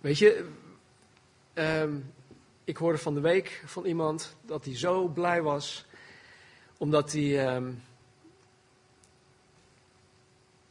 [0.00, 0.50] Weet je,
[1.54, 2.12] um,
[2.64, 5.84] ik hoorde van de week van iemand dat hij zo blij was
[6.76, 7.82] omdat hij um,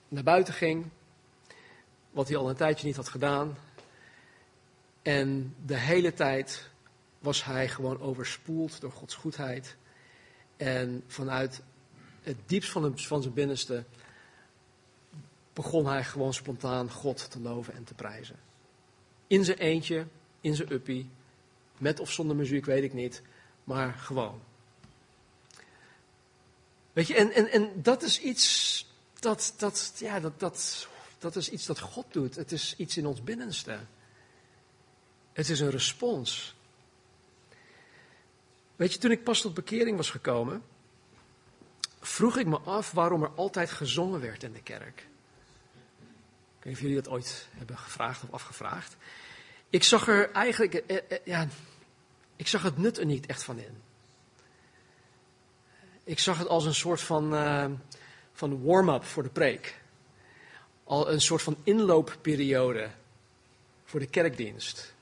[0.07, 0.89] naar buiten ging,
[2.13, 3.57] wat hij al een tijdje niet had gedaan.
[5.01, 6.69] En de hele tijd
[7.19, 9.75] was hij gewoon overspoeld door Gods goedheid.
[10.57, 11.61] En vanuit
[12.21, 13.83] het diepst van, van zijn binnenste
[15.53, 18.39] begon hij gewoon spontaan God te loven en te prijzen.
[19.27, 20.05] In zijn eentje,
[20.41, 21.09] in zijn uppie,
[21.77, 23.21] met of zonder muziek, weet ik niet,
[23.63, 24.41] maar gewoon.
[26.93, 28.87] Weet je, en, en, en dat is iets
[29.19, 30.87] dat, dat, ja, dat, dat,
[31.23, 32.35] dat is iets dat God doet.
[32.35, 33.79] Het is iets in ons binnenste.
[35.33, 36.55] Het is een respons.
[38.75, 40.63] Weet je, toen ik pas tot bekering was gekomen,
[41.99, 44.99] vroeg ik me af waarom er altijd gezongen werd in de kerk.
[44.99, 48.95] Ik weet niet of jullie dat ooit hebben gevraagd of afgevraagd.
[49.69, 51.47] Ik zag er eigenlijk, eh, eh, ja,
[52.35, 53.81] ik zag het nut er niet echt van in.
[56.03, 57.65] Ik zag het als een soort van, uh,
[58.33, 59.81] van warm-up voor de preek.
[60.83, 62.89] Al een soort van inloopperiode
[63.83, 64.93] voor de kerkdienst.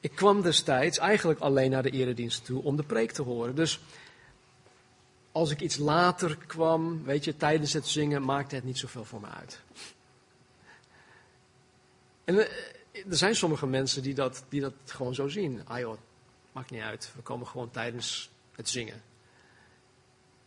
[0.00, 3.54] Ik kwam destijds eigenlijk alleen naar de eredienst toe om de preek te horen.
[3.54, 3.80] Dus
[5.32, 9.20] als ik iets later kwam, weet je, tijdens het zingen, maakte het niet zoveel voor
[9.20, 9.60] me uit.
[12.24, 12.46] En eh,
[13.10, 15.66] er zijn sommige mensen die dat, die dat gewoon zo zien.
[15.66, 15.96] Ah joh,
[16.52, 19.02] maakt niet uit, we komen gewoon tijdens het zingen.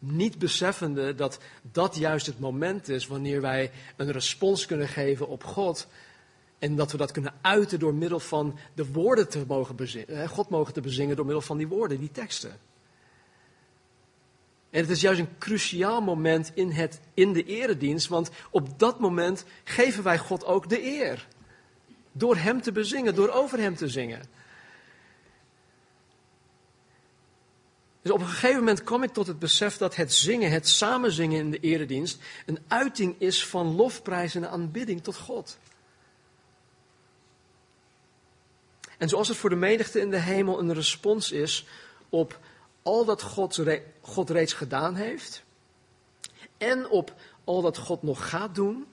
[0.05, 1.39] Niet beseffende dat
[1.71, 5.87] dat juist het moment is wanneer wij een respons kunnen geven op God
[6.59, 10.27] en dat we dat kunnen uiten door middel van de woorden te mogen bezingen.
[10.27, 12.59] God mogen te bezingen door middel van die woorden, die teksten.
[14.69, 18.99] En het is juist een cruciaal moment in, het, in de eredienst, want op dat
[18.99, 21.27] moment geven wij God ook de eer.
[22.11, 24.21] Door Hem te bezingen, door over Hem te zingen.
[28.03, 31.39] Dus op een gegeven moment kwam ik tot het besef dat het zingen, het samenzingen
[31.39, 35.57] in de eredienst, een uiting is van lofprijs en aanbidding tot God.
[38.97, 41.65] En zoals het voor de menigte in de hemel een respons is
[42.09, 42.39] op
[42.81, 43.61] al dat God,
[44.01, 45.43] God reeds gedaan heeft
[46.57, 47.13] en op
[47.43, 48.85] al dat God nog gaat doen,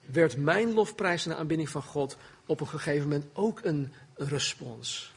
[0.00, 2.16] werd mijn lofprijs en aanbidding van God
[2.46, 5.12] op een gegeven moment ook een respons.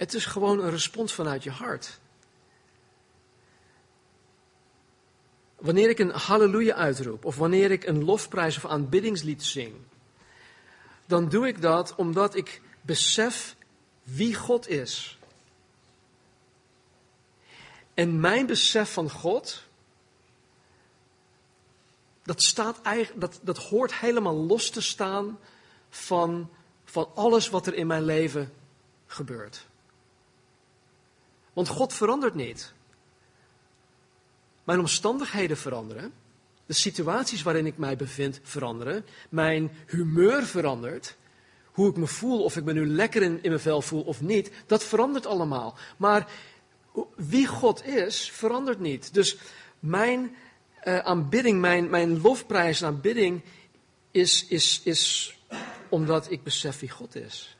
[0.00, 1.98] Het is gewoon een respons vanuit je hart.
[5.56, 9.74] Wanneer ik een halleluja uitroep, of wanneer ik een lofprijs of aanbiddingslied zing,
[11.06, 13.56] dan doe ik dat omdat ik besef
[14.02, 15.18] wie God is.
[17.94, 19.62] En mijn besef van God,
[22.22, 25.38] dat, staat eigenlijk, dat, dat hoort helemaal los te staan
[25.90, 26.50] van,
[26.84, 28.52] van alles wat er in mijn leven
[29.06, 29.68] gebeurt.
[31.52, 32.72] Want God verandert niet.
[34.64, 36.12] Mijn omstandigheden veranderen.
[36.66, 39.06] De situaties waarin ik mij bevind veranderen.
[39.28, 41.16] Mijn humeur verandert.
[41.72, 44.20] Hoe ik me voel, of ik me nu lekker in, in mijn vel voel of
[44.20, 45.78] niet, dat verandert allemaal.
[45.96, 46.30] Maar
[47.16, 49.14] wie God is, verandert niet.
[49.14, 49.36] Dus
[49.78, 50.36] mijn
[50.84, 53.42] uh, aanbidding, mijn, mijn lofprijs en aanbidding
[54.10, 55.34] is, is, is
[55.88, 57.56] omdat ik besef wie God is.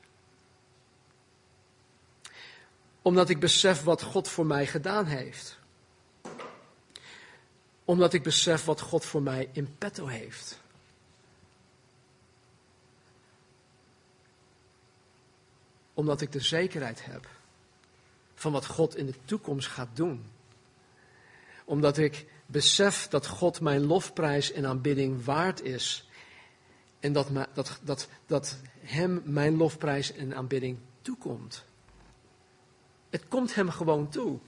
[3.02, 5.58] Omdat ik besef wat God voor mij gedaan heeft.
[7.84, 10.60] Omdat ik besef wat God voor mij in petto heeft.
[15.94, 17.28] Omdat ik de zekerheid heb
[18.34, 20.30] van wat God in de toekomst gaat doen.
[21.64, 26.08] Omdat ik besef dat God mijn lofprijs en aanbidding waard is.
[27.00, 31.64] En dat, dat, dat, dat Hem mijn lofprijs en aanbidding toekomt.
[33.10, 34.38] Het komt Hem gewoon toe.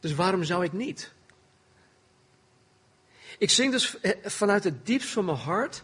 [0.00, 1.12] Dus waarom zou ik niet?
[3.38, 5.82] Ik zing dus vanuit het diepst van mijn hart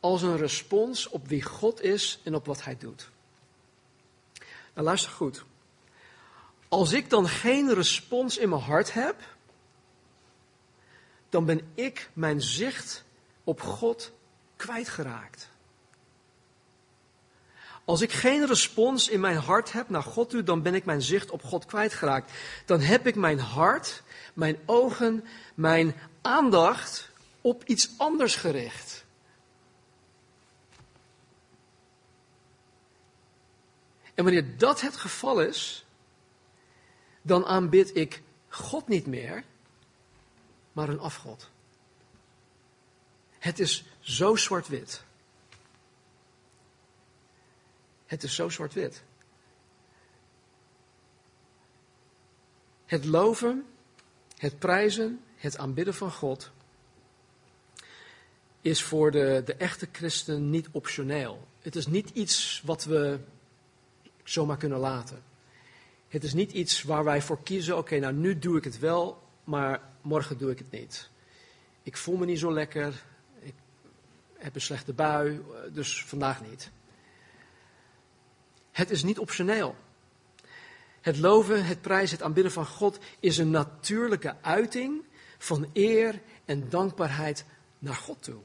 [0.00, 3.10] als een respons op wie God is en op wat Hij doet.
[4.74, 5.44] Nou, luister goed.
[6.68, 9.16] Als ik dan geen respons in mijn hart heb,
[11.28, 13.04] dan ben ik mijn zicht
[13.44, 14.12] op God
[14.56, 15.48] kwijtgeraakt.
[17.88, 21.02] Als ik geen respons in mijn hart heb naar God toe, dan ben ik mijn
[21.02, 22.32] zicht op God kwijtgeraakt.
[22.64, 24.02] Dan heb ik mijn hart,
[24.34, 25.24] mijn ogen,
[25.54, 27.10] mijn aandacht
[27.40, 29.04] op iets anders gericht.
[34.14, 35.86] En wanneer dat het geval is,
[37.22, 39.44] dan aanbid ik God niet meer,
[40.72, 41.50] maar een afgod.
[43.38, 45.06] Het is zo zwart-wit.
[48.08, 49.02] Het is zo zwart-wit.
[52.86, 53.66] Het loven,
[54.36, 56.50] het prijzen, het aanbidden van God
[58.60, 61.48] is voor de, de echte christen niet optioneel.
[61.60, 63.18] Het is niet iets wat we
[64.24, 65.22] zomaar kunnen laten.
[66.08, 69.22] Het is niet iets waar wij voor kiezen, oké, nou nu doe ik het wel,
[69.44, 71.10] maar morgen doe ik het niet.
[71.82, 73.02] Ik voel me niet zo lekker,
[73.40, 73.54] ik
[74.36, 75.40] heb een slechte bui,
[75.72, 76.70] dus vandaag niet.
[78.78, 79.76] Het is niet optioneel.
[81.00, 85.04] Het loven, het prijzen, het aanbidden van God is een natuurlijke uiting
[85.38, 87.44] van eer en dankbaarheid
[87.78, 88.40] naar God toe.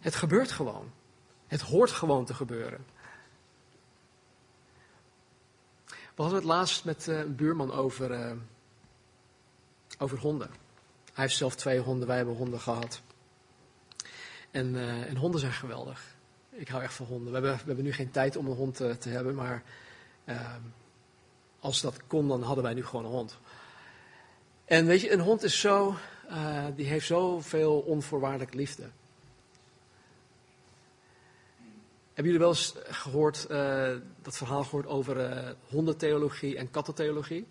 [0.00, 0.92] Het gebeurt gewoon.
[1.46, 2.86] Het hoort gewoon te gebeuren.
[5.86, 8.32] We hadden het laatst met eh, een buurman over, uh,
[9.98, 10.50] over honden.
[11.12, 13.02] Hij heeft zelf twee honden, wij hebben honden gehad.
[14.50, 16.14] En, uh, en honden zijn geweldig.
[16.50, 17.26] Ik hou echt van honden.
[17.26, 19.62] We hebben, we hebben nu geen tijd om een hond te, te hebben, maar
[20.24, 20.60] ehm,
[21.60, 23.38] als dat kon, dan hadden wij nu gewoon een hond.
[24.64, 25.96] En weet je, een hond is zo,
[26.74, 28.82] die heeft zoveel onvoorwaardelijke liefde.
[32.06, 33.46] Hebben jullie wel eens gehoord,
[34.22, 37.46] dat verhaal gehoord over hondentheologie en kattentheologie?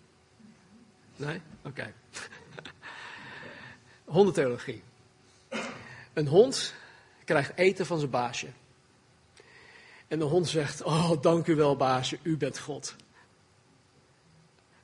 [1.16, 1.40] Nee?
[1.62, 1.68] Oké.
[1.68, 1.94] Okay.
[4.16, 4.82] hondentheologie.
[6.12, 6.74] Een hond
[7.26, 8.46] krijgt eten van zijn baasje.
[10.08, 12.96] En de hond zegt, oh dank u wel baasje, u bent God.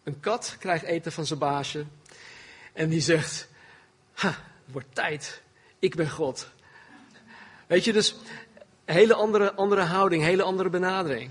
[0.02, 1.84] Een kat krijgt eten van zijn baasje.
[2.72, 3.48] En die zegt,
[4.12, 5.42] ha, het wordt tijd,
[5.78, 6.50] ik ben God.
[7.66, 8.16] Weet je, dus
[8.84, 11.30] hele andere, andere houding, hele andere benadering.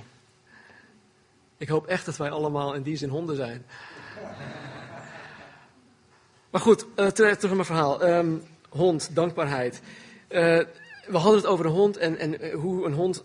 [1.58, 3.66] Ik hoop echt dat wij allemaal in die zin honden zijn.
[6.50, 8.04] Maar goed, uh, terug, naar mijn verhaal.
[8.04, 9.82] Um, hond, dankbaarheid.
[10.30, 10.62] Uh,
[11.08, 13.24] we hadden het over een hond en, en uh, hoe een hond.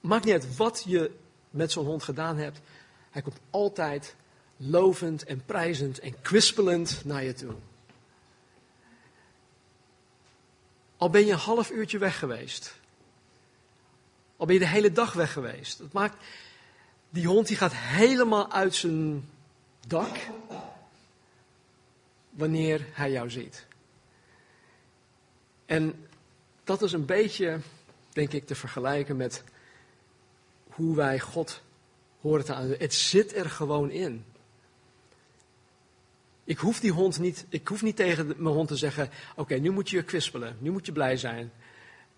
[0.00, 1.10] Maakt niet uit wat je
[1.50, 2.60] met zo'n hond gedaan hebt.
[3.10, 4.14] Hij komt altijd
[4.56, 7.54] lovend en prijzend en kwispelend naar je toe.
[10.96, 12.78] Al ben je een half uurtje weg geweest.
[14.36, 15.78] Al ben je de hele dag weg geweest.
[15.78, 16.24] Dat maakt,
[17.10, 19.28] die hond die gaat helemaal uit zijn
[19.86, 20.16] dak
[22.30, 23.66] wanneer hij jou ziet.
[25.66, 26.05] En
[26.66, 27.58] dat is een beetje,
[28.12, 29.44] denk ik, te vergelijken met
[30.68, 31.62] hoe wij God
[32.20, 32.74] horen te aan.
[32.78, 34.24] Het zit er gewoon in.
[36.44, 39.70] Ik hoef die hond niet, ik hoef niet tegen mijn hond te zeggen: Oké, nu
[39.70, 41.52] moet je kwispelen, nu moet je blij zijn.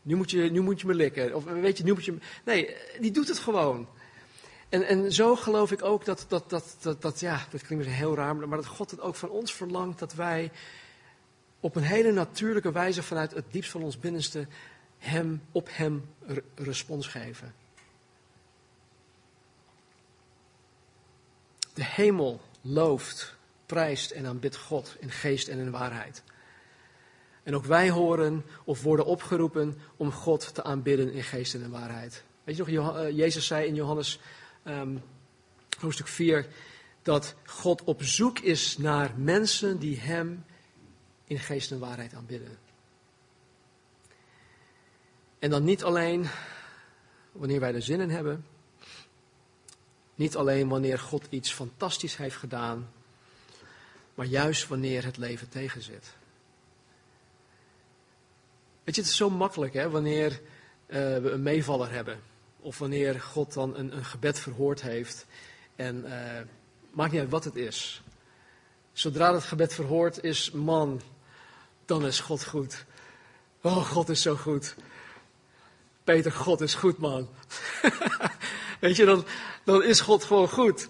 [0.02, 1.34] Nu moet je, nu moet je me likken.
[1.34, 2.16] Of weet je, nu moet je.
[2.44, 3.88] Nee, die doet het gewoon.
[4.68, 8.14] En, en zo geloof ik ook dat, dat, dat, dat, dat, ja, dat klinkt heel
[8.14, 10.50] raar, maar dat God het ook van ons verlangt dat wij
[11.60, 14.46] op een hele natuurlijke wijze vanuit het diepst van ons binnenste
[14.98, 16.04] hem, op hem
[16.54, 17.54] respons geven.
[21.74, 23.36] De hemel looft,
[23.66, 26.22] prijst en aanbidt God in geest en in waarheid.
[27.42, 31.70] En ook wij horen of worden opgeroepen om God te aanbidden in geest en in
[31.70, 32.24] waarheid.
[32.44, 34.20] Weet je nog, eh, Jezus zei in Johannes
[34.64, 35.02] um,
[35.80, 36.46] hoofdstuk 4
[37.02, 40.44] dat God op zoek is naar mensen die Hem
[41.28, 42.58] in geest en waarheid aanbidden.
[45.38, 46.26] En dan niet alleen
[47.32, 48.46] wanneer wij er zin in hebben.
[50.14, 52.90] Niet alleen wanneer God iets fantastisch heeft gedaan.
[54.14, 56.16] Maar juist wanneer het leven tegenzit.
[58.84, 62.20] Weet je, het is zo makkelijk hè, wanneer uh, we een meevaller hebben.
[62.60, 65.26] Of wanneer God dan een, een gebed verhoord heeft.
[65.76, 66.40] En uh,
[66.90, 68.02] maakt niet uit wat het is.
[68.92, 71.00] Zodra het gebed verhoord is, man,
[71.88, 72.84] dan is God goed.
[73.60, 74.74] Oh, God is zo goed.
[76.04, 77.28] Peter, God is goed, man.
[78.80, 79.24] Weet je, dan,
[79.64, 80.88] dan is God gewoon goed.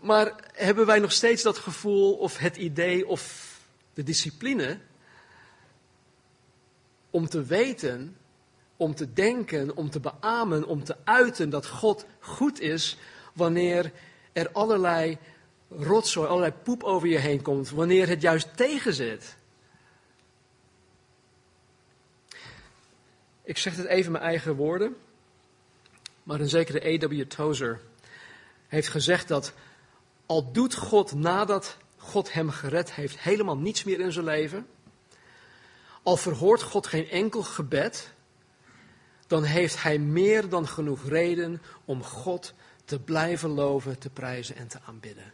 [0.00, 3.54] Maar hebben wij nog steeds dat gevoel of het idee of
[3.94, 4.78] de discipline
[7.10, 8.16] om te weten,
[8.76, 12.96] om te denken, om te beamen, om te uiten dat God goed is
[13.32, 13.92] wanneer
[14.32, 15.18] er allerlei
[15.70, 19.36] rotzooi, allerlei poep over je heen komt, wanneer het juist tegenzit?
[23.42, 24.96] Ik zeg het even mijn eigen woorden,
[26.22, 27.22] maar een zekere A.W.
[27.22, 27.80] Tozer
[28.66, 29.52] heeft gezegd dat
[30.26, 34.66] al doet God nadat God hem gered heeft helemaal niets meer in zijn leven,
[36.02, 38.12] al verhoort God geen enkel gebed,
[39.26, 42.54] dan heeft hij meer dan genoeg reden om God
[42.84, 45.32] te blijven loven, te prijzen en te aanbidden.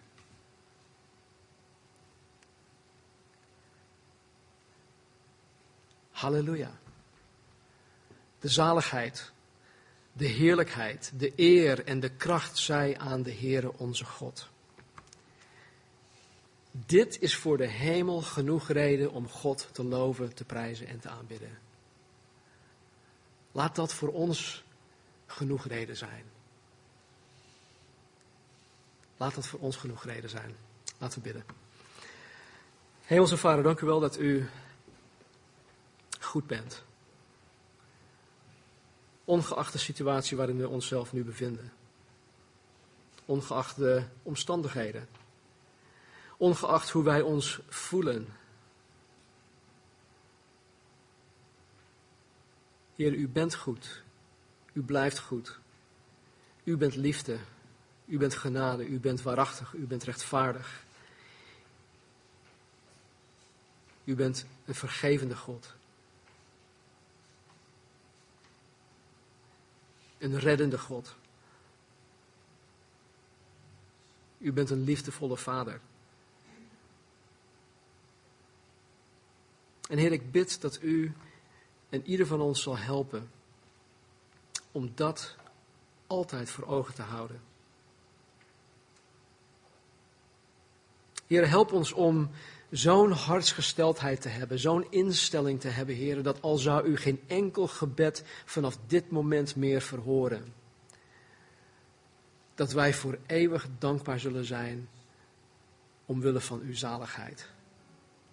[6.22, 6.80] Halleluja
[8.42, 9.32] de zaligheid,
[10.12, 14.48] de heerlijkheid, de eer en de kracht zij aan de Heere onze God.
[16.70, 21.08] Dit is voor de hemel genoeg reden om God te loven, te prijzen en te
[21.08, 21.58] aanbidden.
[23.52, 24.64] Laat dat voor ons
[25.26, 26.24] genoeg reden zijn.
[29.16, 30.56] Laat dat voor ons genoeg reden zijn.
[30.98, 31.44] Laten we bidden.
[33.02, 34.48] Hemelse Vader, dank u wel dat u
[36.24, 36.84] goed bent
[39.24, 41.72] ongeacht de situatie waarin we onszelf nu bevinden.
[43.24, 45.08] Ongeacht de omstandigheden.
[46.36, 48.28] Ongeacht hoe wij ons voelen.
[52.94, 54.02] Heer, u bent goed.
[54.72, 55.58] U blijft goed.
[56.64, 57.38] U bent liefde.
[58.06, 58.86] U bent genade.
[58.86, 59.72] U bent waarachtig.
[59.72, 60.84] U bent rechtvaardig.
[64.04, 65.74] U bent een vergevende God.
[70.22, 71.16] Een reddende God.
[74.38, 75.80] U bent een liefdevolle Vader.
[79.88, 81.12] En Heer, ik bid dat u
[81.88, 83.30] en ieder van ons zal helpen
[84.72, 85.36] om dat
[86.06, 87.40] altijd voor ogen te houden.
[91.32, 92.30] Heer, help ons om
[92.70, 97.66] zo'n hartsgesteldheid te hebben, zo'n instelling te hebben, heren, dat al zou u geen enkel
[97.66, 100.54] gebed vanaf dit moment meer verhoren,
[102.54, 104.88] dat wij voor eeuwig dankbaar zullen zijn
[106.06, 107.48] omwille van uw zaligheid,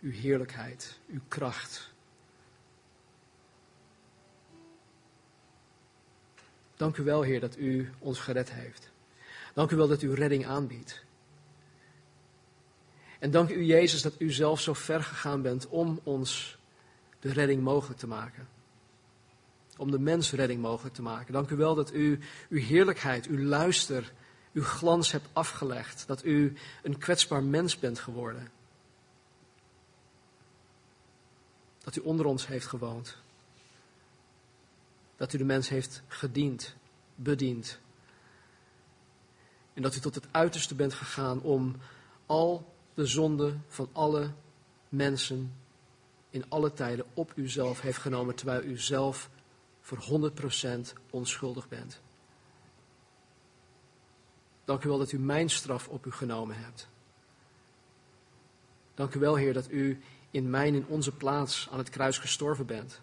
[0.01, 1.91] uw heerlijkheid, uw kracht.
[6.75, 8.91] Dank u wel, Heer, dat u ons gered heeft.
[9.53, 11.07] Dank u wel dat u redding aanbiedt.
[13.19, 16.57] En dank u, Jezus, dat u zelf zo ver gegaan bent om ons
[17.19, 18.47] de redding mogelijk te maken.
[19.77, 21.33] Om de mens redding mogelijk te maken.
[21.33, 24.11] Dank u wel dat u uw heerlijkheid, uw luister,
[24.53, 26.07] uw glans hebt afgelegd.
[26.07, 26.53] Dat u
[26.83, 28.51] een kwetsbaar mens bent geworden.
[31.83, 33.17] Dat u onder ons heeft gewoond.
[35.15, 36.75] Dat u de mens heeft gediend,
[37.15, 37.79] bediend.
[39.73, 41.75] En dat u tot het uiterste bent gegaan om
[42.25, 44.31] al de zonde van alle
[44.89, 45.53] mensen
[46.29, 49.29] in alle tijden op uzelf heeft genomen, terwijl u zelf
[49.81, 52.01] voor 100% onschuldig bent.
[54.65, 56.87] Dank u wel dat u mijn straf op u genomen hebt.
[58.93, 62.65] Dank u wel, Heer, dat u in mijn, in onze plaats aan het kruis gestorven
[62.65, 63.01] bent.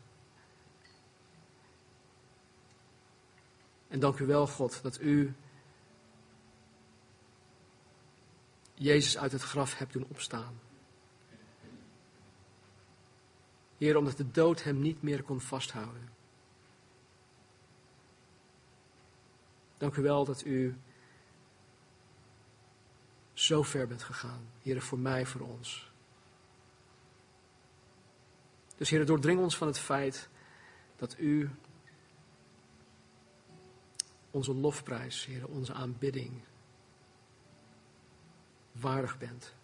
[3.88, 5.34] En dank u wel, God, dat u
[8.78, 10.60] Jezus uit het graf hebt doen opstaan.
[13.78, 16.08] Heer, omdat de dood hem niet meer kon vasthouden.
[19.78, 20.76] Dank u wel dat u
[23.32, 24.46] zo ver bent gegaan.
[24.62, 25.90] Heer, voor mij, voor ons.
[28.76, 30.28] Dus Heer, doordring ons van het feit
[30.96, 31.50] dat u
[34.30, 36.42] onze lofprijs, Heer, onze aanbidding,
[38.80, 39.54] waardig bent.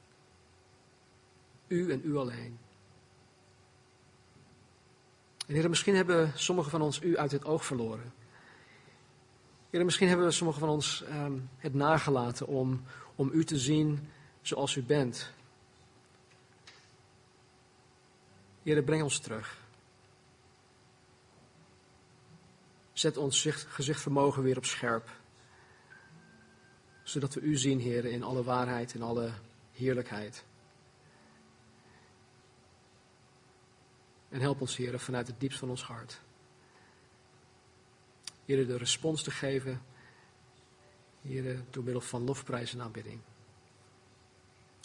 [1.67, 2.59] U en u alleen.
[5.47, 8.13] En heren, misschien hebben sommigen van ons u uit het oog verloren.
[9.71, 12.83] Heren, misschien hebben sommigen van ons ehm, het nagelaten om,
[13.15, 14.09] om u te zien
[14.41, 15.33] zoals u bent.
[18.63, 19.61] Heren, breng ons terug.
[22.93, 25.22] Zet ons zicht, gezichtvermogen weer op scherp.
[27.13, 29.33] Zodat we u zien, Heer, in alle waarheid, in alle
[29.73, 30.45] heerlijkheid.
[34.29, 36.21] En help ons, Heer, vanuit het diepst van ons hart.
[38.45, 39.83] Heer, de respons te geven.
[41.23, 43.21] Heer, door middel van lofprijs en aanbidding.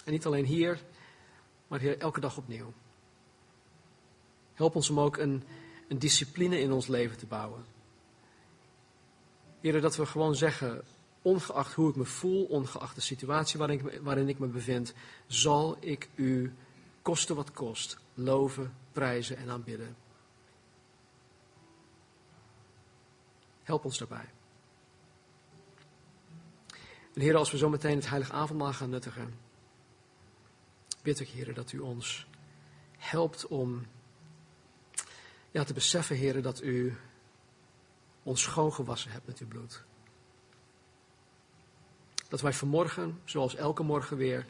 [0.05, 0.81] En niet alleen hier,
[1.67, 2.73] maar Heer, elke dag opnieuw.
[4.53, 5.43] Help ons om ook een,
[5.87, 7.65] een discipline in ons leven te bouwen.
[9.61, 10.83] Heer, dat we gewoon zeggen,
[11.21, 14.93] ongeacht hoe ik me voel, ongeacht de situatie waarin ik, waarin ik me bevind,
[15.27, 16.53] zal ik u,
[17.01, 19.95] koste wat kost, loven, prijzen en aanbidden.
[23.63, 24.29] Help ons daarbij.
[27.13, 29.39] En Heer, als we zo meteen het heilige avondmaal gaan nuttigen,
[31.01, 32.27] bid ik, Heer, dat u ons
[32.97, 33.85] helpt om
[35.51, 36.97] ja, te beseffen, Heer, dat u
[38.23, 39.85] ons schoongewassen hebt met uw bloed.
[42.27, 44.45] Dat wij vanmorgen, zoals elke morgen weer,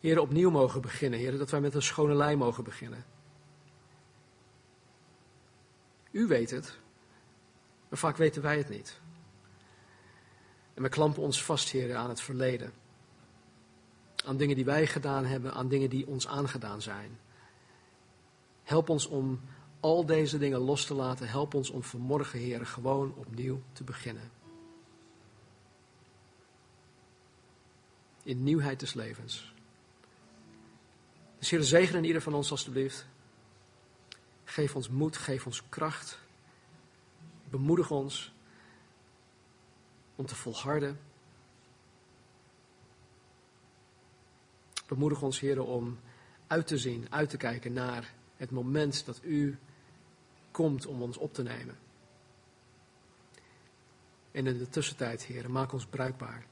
[0.00, 1.18] Heer, opnieuw mogen beginnen.
[1.18, 3.04] Heer, dat wij met een schone lei mogen beginnen.
[6.10, 6.78] U weet het,
[7.88, 9.00] maar vaak weten wij het niet.
[10.74, 12.72] En we klampen ons vast, Heer, aan het verleden.
[14.24, 17.18] Aan dingen die wij gedaan hebben, aan dingen die ons aangedaan zijn.
[18.62, 19.40] Help ons om
[19.80, 21.28] al deze dingen los te laten.
[21.28, 24.30] Help ons om vanmorgen, Heer, gewoon opnieuw te beginnen.
[28.26, 29.54] In nieuwheid des levens.
[31.38, 33.06] Dus Heer, zegen in ieder van ons alstublieft.
[34.44, 36.18] Geef ons moed, geef ons kracht.
[37.50, 38.32] Bemoedig ons
[40.16, 41.00] om te volharden.
[44.86, 45.98] Bemoedig ons, Heer, om
[46.46, 49.58] uit te zien, uit te kijken naar het moment dat U
[50.50, 51.78] komt om ons op te nemen.
[54.30, 56.46] En in de tussentijd, Heer, maak ons bruikbaar.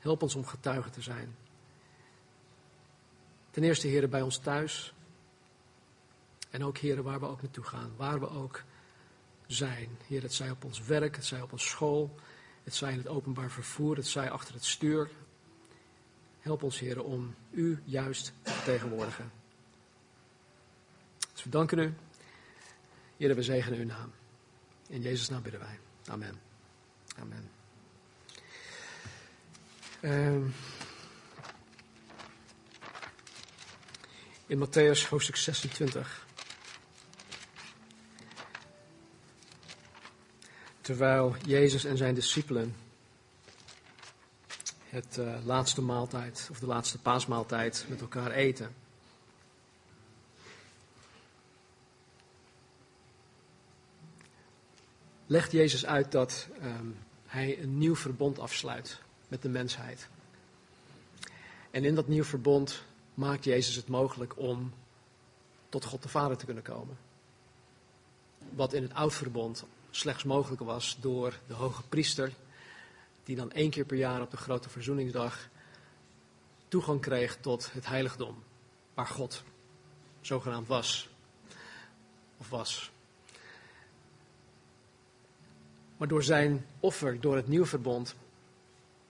[0.00, 1.36] Help ons om getuige te zijn.
[3.50, 4.94] Ten eerste, Heer, bij ons thuis.
[6.50, 7.92] En ook, Heer, waar we ook naartoe gaan.
[7.96, 8.62] Waar we ook
[9.46, 9.88] zijn.
[10.06, 12.14] Heer, het zij op ons werk, het zij op ons school.
[12.64, 15.10] Het zij in het openbaar vervoer, het zij achter het stuur.
[16.40, 19.32] Help ons, Heer, om U juist te vertegenwoordigen.
[21.32, 21.94] Dus we danken U.
[23.16, 24.12] Heer, we zegenen uw naam.
[24.88, 25.78] In Jezus' naam bidden wij.
[26.06, 26.40] Amen.
[27.18, 27.59] Amen.
[30.02, 30.36] Uh,
[34.46, 36.26] in Matthäus hoofdstuk 26.
[40.80, 42.76] Terwijl Jezus en zijn discipelen
[44.88, 48.74] het uh, laatste maaltijd, of de laatste paasmaaltijd met elkaar eten.
[55.30, 60.08] legt Jezus uit dat um, hij een nieuw verbond afsluit met de mensheid.
[61.70, 62.82] En in dat nieuw verbond
[63.14, 64.72] maakt Jezus het mogelijk om
[65.68, 66.98] tot God de Vader te kunnen komen.
[68.50, 72.32] Wat in het oud verbond slechts mogelijk was door de hoge priester,
[73.24, 75.48] die dan één keer per jaar op de grote verzoeningsdag
[76.68, 78.42] toegang kreeg tot het heiligdom,
[78.94, 79.42] waar God
[80.20, 81.08] zogenaamd was.
[82.36, 82.90] Of was.
[85.96, 88.14] Maar door zijn offer, door het nieuw verbond,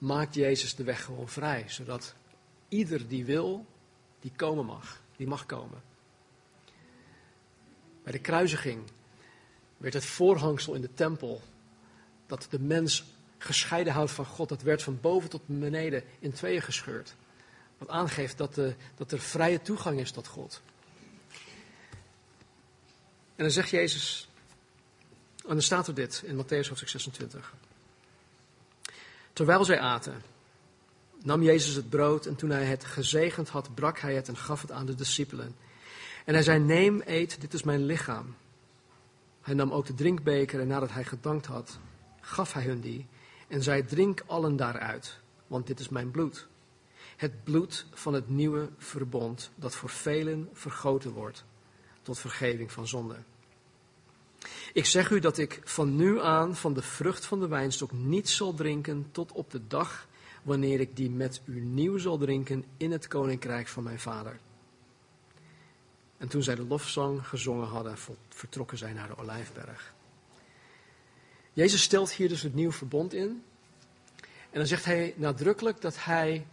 [0.00, 1.64] maakt Jezus de weg gewoon vrij.
[1.68, 2.14] Zodat
[2.68, 3.66] ieder die wil,
[4.20, 5.00] die komen mag.
[5.16, 5.82] Die mag komen.
[8.02, 8.82] Bij de kruisiging
[9.76, 11.42] werd het voorhangsel in de tempel,
[12.26, 13.04] dat de mens
[13.38, 17.14] gescheiden houdt van God, dat werd van boven tot beneden in tweeën gescheurd.
[17.78, 20.62] Wat aangeeft dat, de, dat er vrije toegang is tot God.
[23.36, 24.28] En dan zegt Jezus
[25.42, 27.54] en dan staat er dit in Matthäus hoofdstuk 26.
[29.40, 30.22] Terwijl zij aten,
[31.22, 34.60] nam Jezus het brood en toen hij het gezegend had, brak hij het en gaf
[34.60, 35.56] het aan de discipelen.
[36.24, 38.34] En hij zei, neem, eet, dit is mijn lichaam.
[39.40, 41.78] Hij nam ook de drinkbeker en nadat hij gedankt had,
[42.20, 43.06] gaf hij hun die
[43.48, 46.46] en zei, drink allen daaruit, want dit is mijn bloed.
[47.16, 51.44] Het bloed van het nieuwe verbond dat voor velen vergoten wordt
[52.02, 53.24] tot vergeving van zonden.
[54.72, 58.28] Ik zeg u dat ik van nu aan van de vrucht van de wijnstok niet
[58.28, 60.08] zal drinken tot op de dag
[60.42, 64.38] wanneer ik die met u nieuw zal drinken in het koninkrijk van mijn vader.
[66.18, 67.96] En toen zij de lofzang gezongen hadden,
[68.28, 69.94] vertrokken zij naar de Olijfberg.
[71.52, 73.42] Jezus stelt hier dus het nieuw verbond in.
[74.50, 76.46] En dan zegt hij nadrukkelijk dat hij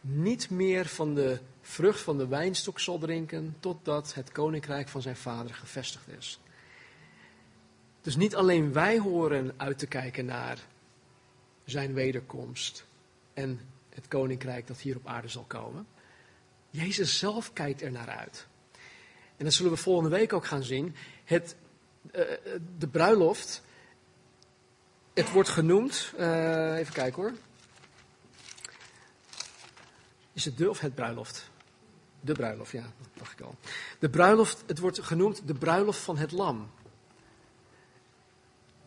[0.00, 5.16] niet meer van de vrucht van de wijnstok zal drinken totdat het koninkrijk van zijn
[5.16, 6.40] vader gevestigd is.
[8.00, 10.58] Dus niet alleen wij horen uit te kijken naar
[11.64, 12.84] zijn wederkomst
[13.34, 15.86] en het koninkrijk dat hier op aarde zal komen.
[16.70, 18.46] Jezus zelf kijkt er naar uit.
[19.36, 20.94] En dat zullen we volgende week ook gaan zien.
[21.24, 21.56] Het,
[22.14, 22.22] uh,
[22.78, 23.62] de bruiloft,
[25.14, 27.32] het wordt genoemd, uh, even kijken hoor.
[30.32, 31.50] Is het de of het bruiloft?
[32.20, 33.54] De bruiloft, ja, dat dacht ik al.
[33.98, 36.70] De bruiloft, het wordt genoemd de bruiloft van het lam.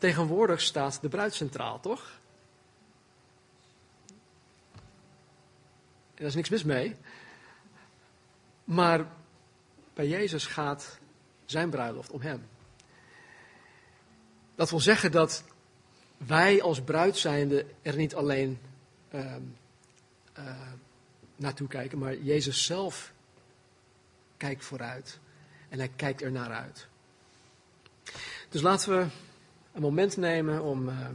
[0.02, 2.20] Tegenwoordig staat de bruid centraal, toch?
[6.08, 6.96] En daar is niks mis mee.
[8.64, 9.06] Maar
[9.94, 11.00] bij Jezus gaat
[11.46, 12.48] zijn bruiloft om hem.
[14.56, 15.44] Dat wil zeggen dat
[16.18, 18.60] wij als bruid zijnde er niet alleen
[19.14, 19.36] uh,
[20.40, 20.72] uh,
[21.36, 23.14] naartoe kijken, maar Jezus zelf
[24.38, 25.20] kijkt vooruit.
[25.70, 26.88] En hij kijkt er naar uit.
[28.50, 29.08] Dus laten we
[29.72, 31.08] een moment nemen om uh,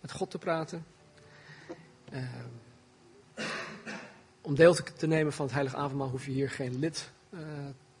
[0.00, 0.86] met God te praten.
[2.12, 2.22] Uh,
[4.40, 7.40] om deel te, nemen van het Heilige Avondmaal hoef je hier geen lid uh,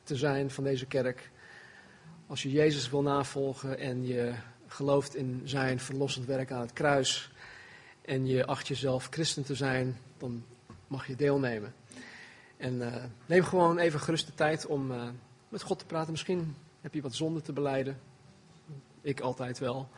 [0.02, 1.30] te zijn van deze kerk.
[2.26, 4.34] Als je Jezus wil navolgen en je
[4.66, 7.30] gelooft in zijn verlossend werk aan het kruis
[8.02, 10.44] en je acht jezelf christen te zijn, dan
[10.86, 11.74] mag je deelnemen.
[12.56, 12.82] En
[13.26, 14.92] neem gewoon even gerust de tijd om
[15.48, 16.10] met God te praten.
[16.10, 17.98] Misschien heb je wat zonde te beleiden.
[19.06, 19.88] Ik altijd wel.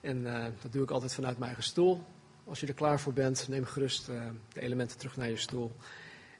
[0.00, 2.04] En uh, dat doe ik altijd vanuit mijn eigen stoel.
[2.44, 5.76] Als je er klaar voor bent, neem gerust de elementen terug naar je stoel.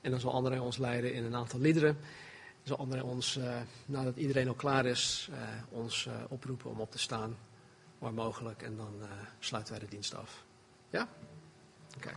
[0.01, 1.95] En dan zal André ons leiden in een aantal liederen.
[1.95, 3.39] Dan zal André ons,
[3.87, 5.31] nadat iedereen al klaar is,
[5.71, 7.37] ons oproepen om op te staan.
[7.99, 8.63] Waar mogelijk.
[8.63, 9.03] En dan
[9.39, 10.45] sluiten wij de dienst af.
[10.91, 11.09] Ja?
[11.97, 12.17] Oké.